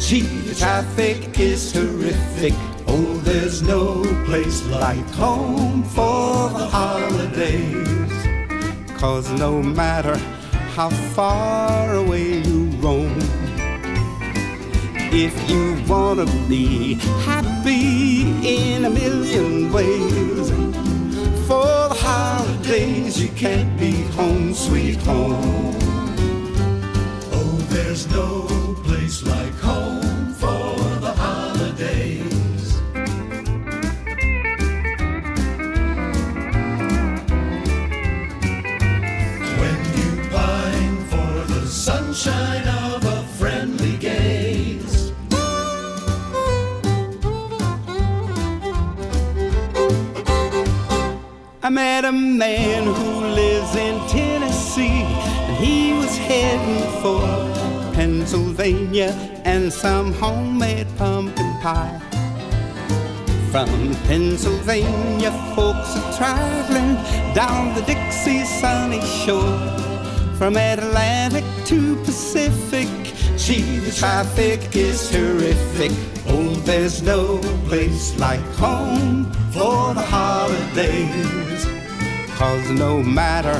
gee, 0.00 0.22
the 0.22 0.54
traffic 0.54 1.38
is 1.38 1.72
terrific. 1.72 2.54
Oh, 2.86 3.20
there's 3.24 3.62
no 3.62 4.02
place 4.24 4.64
like 4.68 5.08
home 5.10 5.82
for 5.82 6.48
the 6.48 6.66
holidays. 6.66 8.12
Cause 8.98 9.30
no 9.32 9.62
matter 9.62 10.16
how 10.74 10.90
far 10.90 11.94
away 11.94 12.38
you 12.38 12.64
roam, 12.80 13.18
if 15.12 15.48
you 15.48 15.82
wanna 15.86 16.26
be 16.48 16.94
happy 17.24 18.22
in 18.46 18.84
a 18.84 18.90
million 18.90 19.72
ways, 19.72 20.50
for 21.46 21.88
the 21.88 21.96
holidays 21.98 23.20
you 23.22 23.28
can't 23.30 23.78
be 23.78 24.02
home, 24.18 24.52
sweet 24.52 24.96
home. 25.02 25.74
Oh, 27.32 27.56
there's 27.70 28.10
no 28.10 28.74
place 28.84 29.24
like 29.24 29.54
home 29.54 30.34
for 30.34 30.76
the 31.00 31.12
holidays. 31.12 32.76
When 39.60 39.78
you 39.98 40.28
pine 40.28 40.96
for 41.06 41.32
the 41.52 41.66
sunshine 41.66 42.67
some 59.70 60.12
homemade 60.12 60.86
pumpkin 60.96 61.52
pie. 61.60 62.00
From 63.50 63.94
Pennsylvania, 64.06 65.30
folks 65.54 65.96
are 65.96 66.16
traveling 66.16 66.94
down 67.34 67.74
the 67.74 67.82
Dixie 67.82 68.44
sunny 68.44 69.00
shore. 69.00 69.58
From 70.36 70.56
Atlantic 70.56 71.44
to 71.66 71.96
Pacific, 72.04 72.88
gee, 73.36 73.78
the 73.78 73.92
traffic 73.92 74.76
is 74.76 75.10
terrific. 75.10 75.92
Oh, 76.28 76.54
there's 76.64 77.02
no 77.02 77.38
place 77.66 78.18
like 78.18 78.44
home 78.56 79.24
for 79.52 79.94
the 79.94 80.02
holidays. 80.02 81.66
Cause 82.36 82.70
no 82.70 83.02
matter 83.02 83.58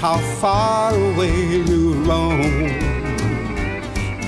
how 0.00 0.18
far 0.40 0.94
away 0.94 1.64
you 1.66 1.94
roam, 2.04 2.91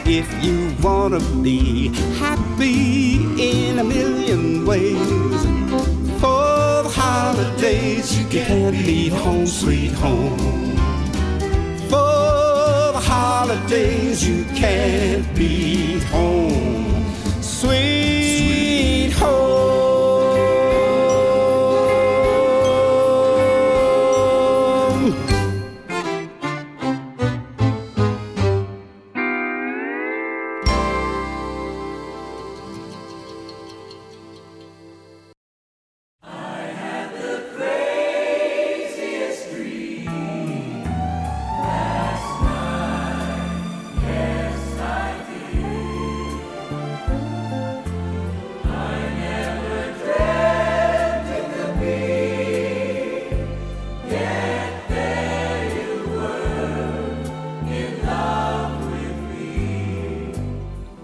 if 0.06 0.44
you 0.44 0.74
wanna 0.82 1.20
be 1.42 1.88
happy 2.18 3.14
in 3.38 3.78
a 3.78 3.84
million 3.84 4.66
ways, 4.66 5.42
for 6.20 6.82
the 6.82 6.90
holidays 6.90 8.18
you 8.18 8.26
can't 8.28 8.76
leave 8.86 9.12
home, 9.12 9.46
sweet 9.46 9.92
home. 9.92 10.76
For 11.88 12.92
the 12.92 13.02
holidays 13.02 14.26
you 14.28 14.44
can't 14.54 15.26
be 15.34 16.00
home, 16.00 17.04
sweet 17.40 19.12
home. 19.12 19.73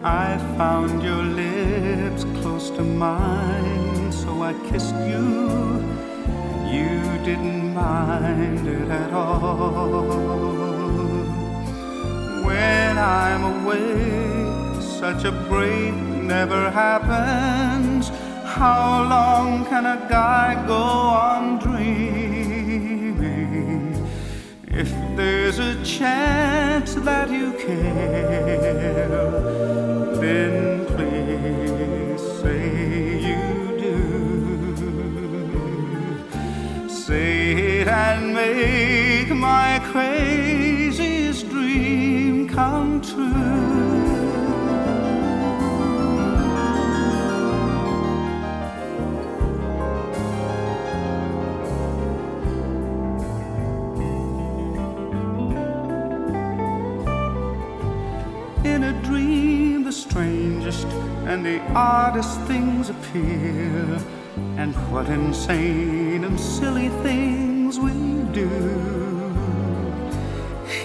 I 0.03 0.39
found 0.57 1.03
your 1.03 1.23
lips 1.23 2.25
close 2.41 2.71
to 2.71 2.83
mine, 2.83 4.11
so 4.11 4.43
I 4.43 4.55
kissed 4.71 4.95
you. 4.95 5.85
You 6.73 7.19
didn't 7.23 7.75
mind 7.75 8.67
it 8.67 8.89
at 8.89 9.13
all. 9.13 10.01
When 12.47 12.97
I'm 12.97 13.45
away, 13.45 14.81
such 14.81 15.25
a 15.25 15.33
break 15.33 15.93
never 15.93 16.71
happens. 16.71 18.09
How 18.43 19.03
long 19.03 19.67
can 19.67 19.85
a 19.85 20.07
guy 20.09 20.67
go 20.67 20.77
on 20.77 21.59
dreaming? 21.59 22.40
There's 25.21 25.59
a 25.59 25.75
chance 25.85 26.95
that 26.95 27.29
you 27.31 27.53
care, 27.53 29.07
then 30.15 30.87
please 30.87 32.23
say 32.41 33.21
you 33.29 33.45
do. 33.85 33.99
Say 36.89 37.81
it 37.81 37.89
and 37.89 38.33
make 38.33 39.29
my 39.37 39.79
craziest 39.93 41.51
dream 41.51 42.49
come 42.49 43.03
true. 43.03 43.70
And 61.31 61.47
the 61.47 61.61
oddest 61.77 62.41
things 62.43 62.91
appear. 62.91 64.01
And 64.57 64.75
what 64.91 65.07
insane 65.09 66.25
and 66.25 66.39
silly 66.39 66.89
things 67.05 67.79
we 67.79 67.93
do. 68.33 68.51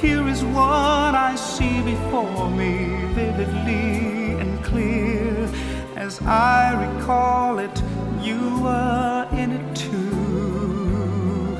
Here 0.01 0.27
is 0.27 0.43
what 0.43 1.13
I 1.29 1.33
see 1.35 1.81
before 1.81 2.49
me 2.51 2.73
vividly 3.15 4.39
and 4.41 4.63
clear. 4.63 5.49
As 5.95 6.21
I 6.21 6.61
recall 6.85 7.57
it, 7.57 7.77
you 8.21 8.59
were 8.61 9.27
in 9.31 9.51
it 9.51 9.75
too. 9.75 11.57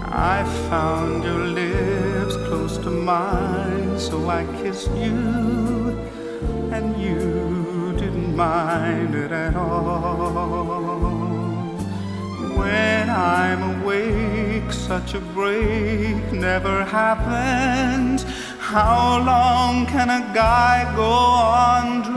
I 0.00 0.44
found 0.70 1.24
your 1.24 1.44
lips 1.60 2.36
close 2.46 2.78
to 2.78 2.90
mine, 2.90 3.98
so 3.98 4.28
I 4.28 4.44
kissed 4.62 4.92
you, 4.92 5.98
and 6.70 7.00
you 7.02 7.61
mind 8.32 9.14
it 9.14 9.30
at 9.30 9.54
all. 9.54 10.52
When 12.56 13.10
I'm 13.10 13.82
awake, 13.82 14.72
such 14.72 15.14
a 15.14 15.20
break 15.20 16.32
never 16.32 16.84
happens. 16.84 18.24
How 18.58 19.18
long 19.18 19.86
can 19.86 20.08
a 20.10 20.32
guy 20.34 20.90
go 20.96 21.12
on 21.12 22.11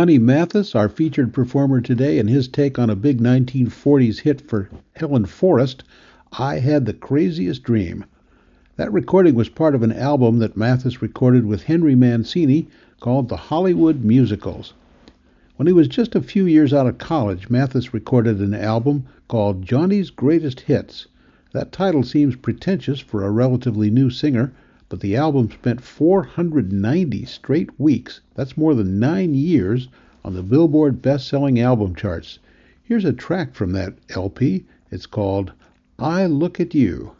Johnny 0.00 0.18
Mathis, 0.18 0.74
our 0.74 0.88
featured 0.88 1.34
performer 1.34 1.82
today, 1.82 2.18
and 2.18 2.30
his 2.30 2.48
take 2.48 2.78
on 2.78 2.88
a 2.88 2.96
big 2.96 3.20
1940s 3.20 4.20
hit 4.20 4.40
for 4.40 4.70
Helen 4.96 5.26
Forrest, 5.26 5.84
I 6.32 6.60
Had 6.60 6.86
the 6.86 6.94
Craziest 6.94 7.62
Dream. 7.62 8.06
That 8.76 8.90
recording 8.94 9.34
was 9.34 9.50
part 9.50 9.74
of 9.74 9.82
an 9.82 9.92
album 9.92 10.38
that 10.38 10.56
Mathis 10.56 11.02
recorded 11.02 11.44
with 11.44 11.64
Henry 11.64 11.94
Mancini 11.94 12.66
called 12.98 13.28
The 13.28 13.36
Hollywood 13.36 14.02
Musicals. 14.02 14.72
When 15.56 15.66
he 15.66 15.74
was 15.74 15.86
just 15.86 16.14
a 16.14 16.22
few 16.22 16.46
years 16.46 16.72
out 16.72 16.86
of 16.86 16.96
college, 16.96 17.50
Mathis 17.50 17.92
recorded 17.92 18.38
an 18.40 18.54
album 18.54 19.04
called 19.28 19.60
Johnny's 19.60 20.08
Greatest 20.08 20.60
Hits. 20.60 21.08
That 21.52 21.72
title 21.72 22.04
seems 22.04 22.36
pretentious 22.36 23.00
for 23.00 23.22
a 23.22 23.30
relatively 23.30 23.90
new 23.90 24.08
singer, 24.08 24.50
but 24.90 24.98
the 24.98 25.16
album 25.16 25.48
spent 25.48 25.80
490 25.80 27.24
straight 27.24 27.70
weeks, 27.78 28.20
that's 28.34 28.56
more 28.56 28.74
than 28.74 28.98
nine 28.98 29.34
years, 29.34 29.88
on 30.24 30.34
the 30.34 30.42
Billboard 30.42 31.00
best 31.00 31.28
selling 31.28 31.60
album 31.60 31.94
charts. 31.94 32.40
Here's 32.82 33.04
a 33.04 33.12
track 33.12 33.54
from 33.54 33.70
that 33.72 33.94
LP. 34.10 34.64
It's 34.90 35.06
called 35.06 35.52
I 36.00 36.26
Look 36.26 36.58
at 36.58 36.74
You. 36.74 37.12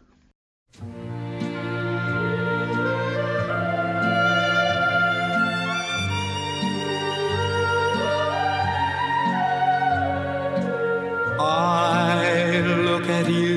I 11.38 12.60
look 12.84 13.08
at 13.08 13.30
you 13.30 13.49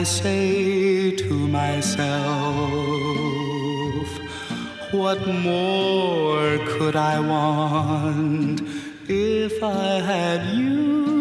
I 0.00 0.04
say 0.04 1.10
to 1.14 1.34
myself, 1.34 2.00
what 4.92 5.26
more 5.28 6.56
could 6.68 6.96
I 6.96 7.20
want 7.20 8.62
if 9.10 9.62
I 9.62 10.00
had 10.00 10.56
you? 10.56 11.19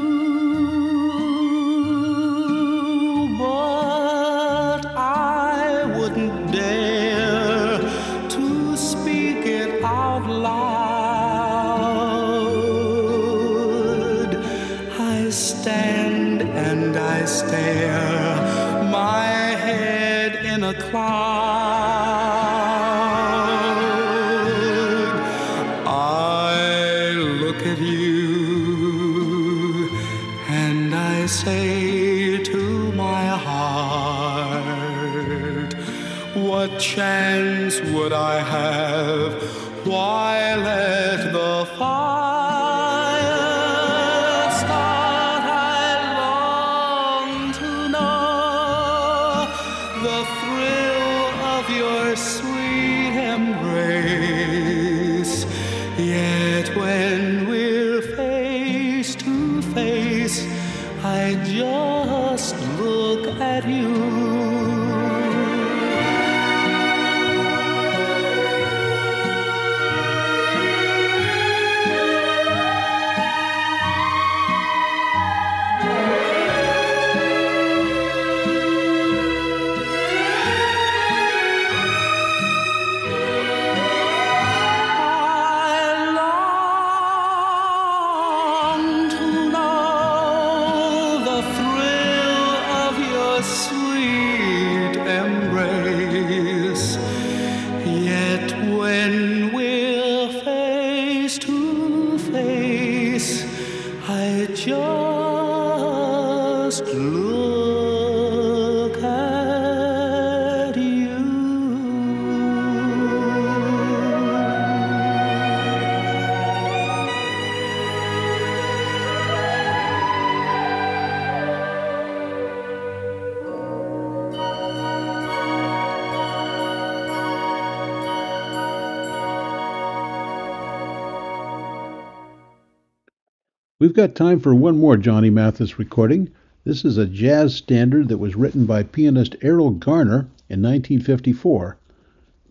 We've 133.80 133.94
got 133.94 134.14
time 134.14 134.42
for 134.42 134.54
one 134.54 134.78
more 134.78 134.98
Johnny 134.98 135.30
Mathis 135.30 135.80
recording. 135.80 136.28
This 136.66 136.84
is 136.84 136.98
a 136.98 137.06
jazz 137.06 137.56
standard 137.56 138.10
that 138.10 138.18
was 138.18 138.36
written 138.36 138.66
by 138.66 138.84
pianist 138.84 139.38
Erroll 139.42 139.80
Garner 139.80 140.28
in 140.50 140.62
1954. 140.62 141.78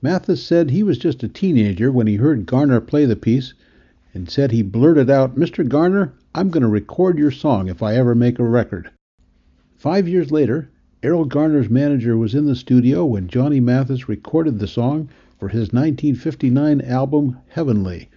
Mathis 0.01 0.43
said 0.43 0.71
he 0.71 0.83
was 0.83 0.97
just 0.97 1.23
a 1.23 1.29
teenager 1.29 1.93
when 1.93 2.07
he 2.07 2.17
heard 2.17 2.47
Garner 2.47 2.81
play 2.81 3.05
the 3.05 3.15
piece 3.15 3.53
and 4.15 4.31
said 4.31 4.53
he 4.53 4.63
blurted 4.63 5.11
out, 5.11 5.37
Mr. 5.37 5.69
Garner, 5.69 6.15
I'm 6.35 6.49
going 6.49 6.63
to 6.63 6.67
record 6.67 7.19
your 7.19 7.31
song 7.31 7.69
if 7.69 7.83
I 7.83 7.95
ever 7.97 8.15
make 8.15 8.39
a 8.39 8.45
record. 8.45 8.89
Five 9.77 10.09
years 10.09 10.33
later, 10.33 10.71
Erroll 11.03 11.29
Garner's 11.29 11.69
manager 11.69 12.17
was 12.17 12.35
in 12.35 12.47
the 12.47 12.57
studio 12.57 13.05
when 13.05 13.29
Johnny 13.29 13.61
Mathis 13.61 14.09
recorded 14.09 14.61
the 14.61 14.67
song 14.67 15.11
for 15.39 15.49
his 15.49 15.75
1959 15.75 16.81
album 16.81 17.37
Heavenly. 17.49 18.09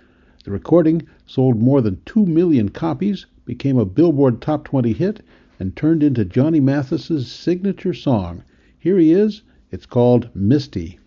The 0.46 0.52
recording 0.52 1.04
sold 1.32 1.62
more 1.62 1.80
than 1.80 1.98
2 2.06 2.26
million 2.26 2.68
copies, 2.68 3.26
became 3.46 3.78
a 3.78 3.86
Billboard 3.86 4.42
Top 4.42 4.66
20 4.66 4.92
hit, 4.92 5.24
and 5.58 5.74
turned 5.78 6.04
into 6.04 6.26
Johnny 6.26 6.60
Mathis's 6.60 7.32
signature 7.32 7.94
song. 7.94 8.44
Here 8.78 8.98
he 8.98 9.14
is. 9.14 9.42
It's 9.72 9.86
called 9.86 10.28
Misty. 10.36 11.00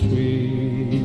Tree. 0.00 1.02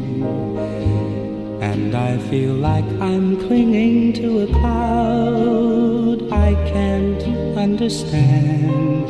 And 1.62 1.96
I 1.96 2.18
feel 2.30 2.54
like 2.54 2.86
I'm 3.02 3.38
clinging 3.48 4.14
to 4.14 4.42
a 4.42 4.48
cloud 4.48 6.20
I 6.32 6.54
can't 6.74 7.24
understand. 7.58 9.10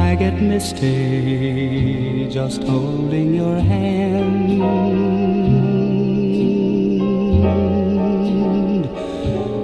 I 0.00 0.14
get 0.14 0.40
misty 0.40 2.28
just 2.30 2.62
holding 2.62 3.34
your 3.34 3.58
hand. 3.60 4.60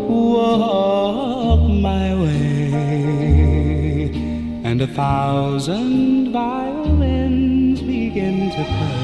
Walk 0.09 1.63
my 1.91 2.15
way, 2.23 2.71
and 4.65 4.83
a 4.83 4.87
thousand 4.87 6.33
violins 6.33 7.81
begin 7.81 8.51
to 8.51 8.65
play. 8.65 9.04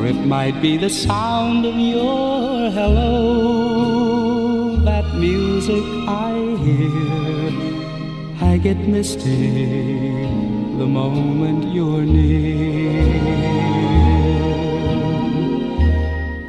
Or 0.00 0.06
it 0.06 0.14
might 0.14 0.62
be 0.62 0.78
the 0.78 0.88
sound 0.88 1.66
of 1.66 1.78
your 1.78 2.70
hello, 2.70 4.76
that 4.76 5.14
music 5.14 5.84
I 6.08 6.32
hear. 6.64 7.52
I 8.40 8.56
get 8.56 8.78
misty 8.78 10.24
the 10.78 10.86
moment 10.86 11.74
you're 11.74 12.06
near. 12.06 13.02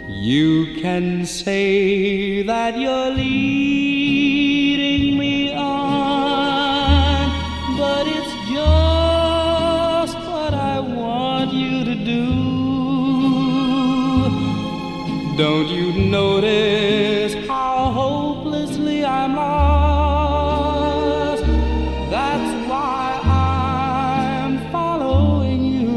You 0.08 0.82
can 0.82 1.26
say 1.26 2.44
that 2.44 2.80
you're 2.80 3.10
leading 3.10 3.91
Don't 15.42 15.70
you 15.70 15.88
notice 15.94 17.34
how 17.48 17.92
hopelessly 17.92 19.04
I'm 19.04 19.36
lost? 19.36 20.62
That's 22.12 22.70
why 22.70 23.20
I'm 23.24 24.60
following 24.72 25.62
you 25.64 25.90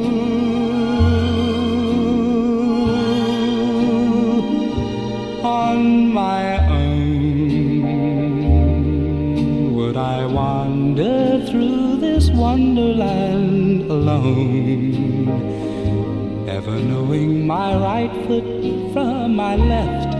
on 5.45 6.11
my 6.15 6.45
own. 6.71 7.83
Would 9.75 9.99
I 9.99 10.25
wander 10.25 11.45
through 11.51 11.99
this 11.99 12.31
wonderland 12.31 13.91
alone? 13.91 15.35
Ever 16.49 16.79
knowing 16.79 17.47
my 17.47 17.75
my 19.35 19.57
left, 19.57 20.17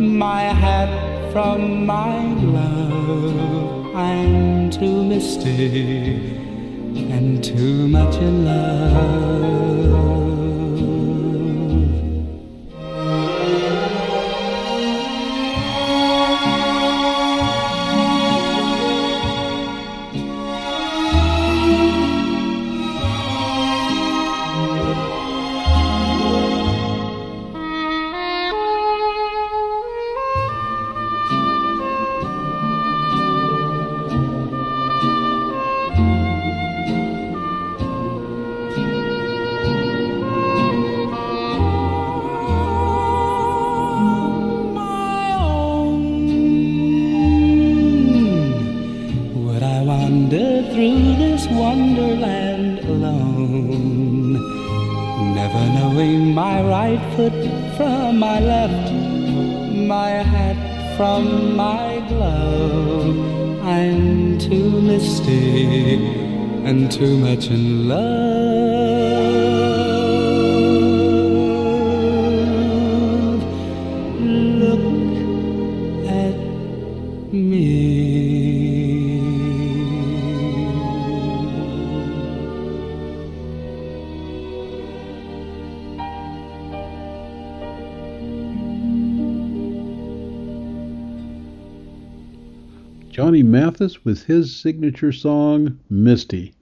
my 0.00 0.42
hat 0.42 0.90
from 1.32 1.86
my 1.86 2.34
glove. 2.40 3.94
I'm 3.94 4.68
too 4.68 5.04
misty 5.04 6.38
and 6.96 7.42
too 7.42 7.86
much 7.86 8.16
in 8.16 8.44
love. 8.44 9.71
Mathis 93.72 94.04
with 94.04 94.24
his 94.24 94.54
signature 94.54 95.12
song, 95.12 95.78
Misty. 95.88 96.52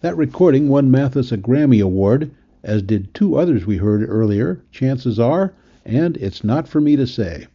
That 0.00 0.16
recording 0.16 0.68
won 0.68 0.90
Mathis 0.90 1.30
a 1.30 1.38
Grammy 1.38 1.80
Award 1.80 2.32
as 2.64 2.82
did 2.82 3.14
two 3.14 3.36
others 3.36 3.66
we 3.66 3.76
heard 3.76 4.02
earlier, 4.02 4.60
Chances 4.72 5.20
Are 5.20 5.54
and 5.84 6.16
It's 6.16 6.42
Not 6.42 6.66
For 6.66 6.80
Me 6.80 6.96
to 6.96 7.06
Say. 7.06 7.46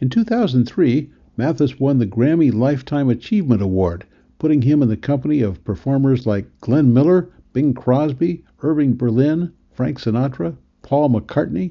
In 0.00 0.10
2003, 0.10 1.08
Mathis 1.38 1.80
won 1.80 1.96
the 1.96 2.06
Grammy 2.06 2.52
Lifetime 2.52 3.08
Achievement 3.08 3.62
Award, 3.62 4.04
putting 4.38 4.60
him 4.60 4.82
in 4.82 4.90
the 4.90 4.98
company 4.98 5.40
of 5.40 5.64
performers 5.64 6.26
like 6.26 6.60
Glenn 6.60 6.92
Miller, 6.92 7.30
Bing 7.54 7.72
Crosby, 7.72 8.44
Irving 8.60 8.96
Berlin, 8.96 9.50
Frank 9.72 9.98
Sinatra, 9.98 10.54
Paul 10.82 11.08
McCartney, 11.08 11.70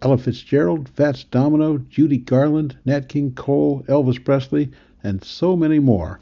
Ella 0.00 0.16
Fitzgerald, 0.16 0.88
Fats 0.88 1.24
Domino, 1.24 1.76
Judy 1.76 2.16
Garland, 2.16 2.76
Nat 2.86 3.10
King 3.10 3.32
Cole, 3.32 3.84
Elvis 3.86 4.24
Presley, 4.24 4.70
and 5.04 5.22
so 5.22 5.54
many 5.54 5.78
more. 5.78 6.18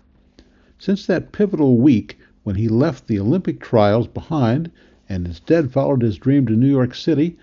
Since 0.76 1.06
that 1.06 1.30
pivotal 1.30 1.76
week 1.78 2.18
when 2.42 2.56
he 2.56 2.68
left 2.68 3.06
the 3.06 3.20
Olympic 3.20 3.60
trials 3.60 4.08
behind 4.08 4.72
and 5.08 5.24
instead 5.24 5.70
followed 5.70 6.02
his 6.02 6.18
dream 6.18 6.46
to 6.46 6.56
New 6.56 6.68
York 6.68 6.94
City, 6.96 7.36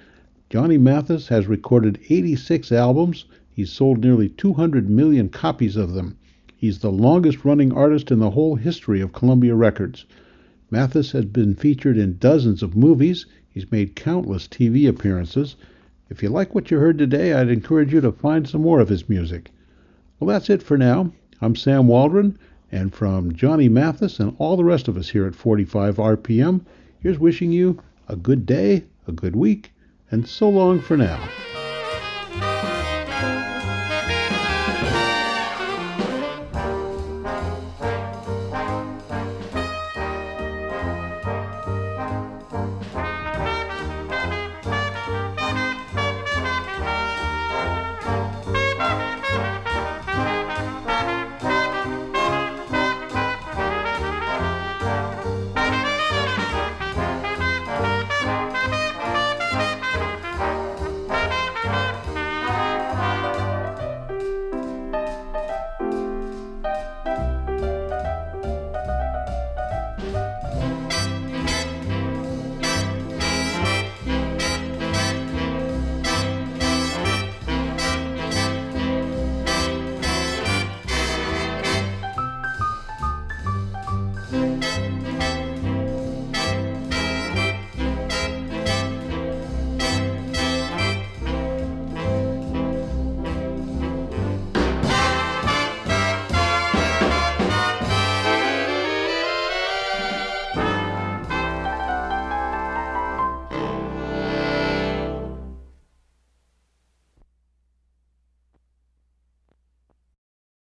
Johnny 0.49 0.77
Mathis 0.77 1.29
has 1.29 1.47
recorded 1.47 1.97
86 2.09 2.73
albums. 2.73 3.23
He's 3.49 3.71
sold 3.71 4.03
nearly 4.03 4.27
200 4.27 4.89
million 4.89 5.29
copies 5.29 5.77
of 5.77 5.93
them. 5.93 6.17
He's 6.57 6.79
the 6.79 6.91
longest 6.91 7.45
running 7.45 7.71
artist 7.71 8.11
in 8.11 8.19
the 8.19 8.31
whole 8.31 8.55
history 8.55 8.99
of 8.99 9.13
Columbia 9.13 9.55
Records. 9.55 10.05
Mathis 10.69 11.13
has 11.13 11.23
been 11.23 11.55
featured 11.55 11.97
in 11.97 12.17
dozens 12.17 12.61
of 12.61 12.75
movies. 12.75 13.25
He's 13.49 13.71
made 13.71 13.95
countless 13.95 14.45
TV 14.47 14.89
appearances. 14.89 15.55
If 16.09 16.21
you 16.21 16.27
like 16.27 16.53
what 16.53 16.69
you 16.69 16.79
heard 16.79 16.97
today, 16.97 17.31
I'd 17.31 17.49
encourage 17.49 17.93
you 17.93 18.01
to 18.01 18.11
find 18.11 18.45
some 18.45 18.61
more 18.61 18.81
of 18.81 18.89
his 18.89 19.07
music. 19.07 19.51
Well, 20.19 20.27
that's 20.27 20.49
it 20.49 20.61
for 20.61 20.77
now. 20.77 21.13
I'm 21.41 21.55
Sam 21.55 21.87
Waldron, 21.87 22.37
and 22.69 22.93
from 22.93 23.33
Johnny 23.33 23.69
Mathis 23.69 24.19
and 24.19 24.35
all 24.39 24.57
the 24.57 24.65
rest 24.65 24.89
of 24.89 24.97
us 24.97 25.07
here 25.07 25.25
at 25.25 25.35
45 25.35 25.95
RPM, 25.95 26.65
here's 27.01 27.17
wishing 27.17 27.53
you 27.53 27.81
a 28.09 28.17
good 28.17 28.45
day, 28.45 28.83
a 29.07 29.13
good 29.13 29.37
week, 29.37 29.71
and 30.11 30.27
so 30.27 30.49
long 30.49 30.81
for 30.81 30.97
now. 30.97 31.29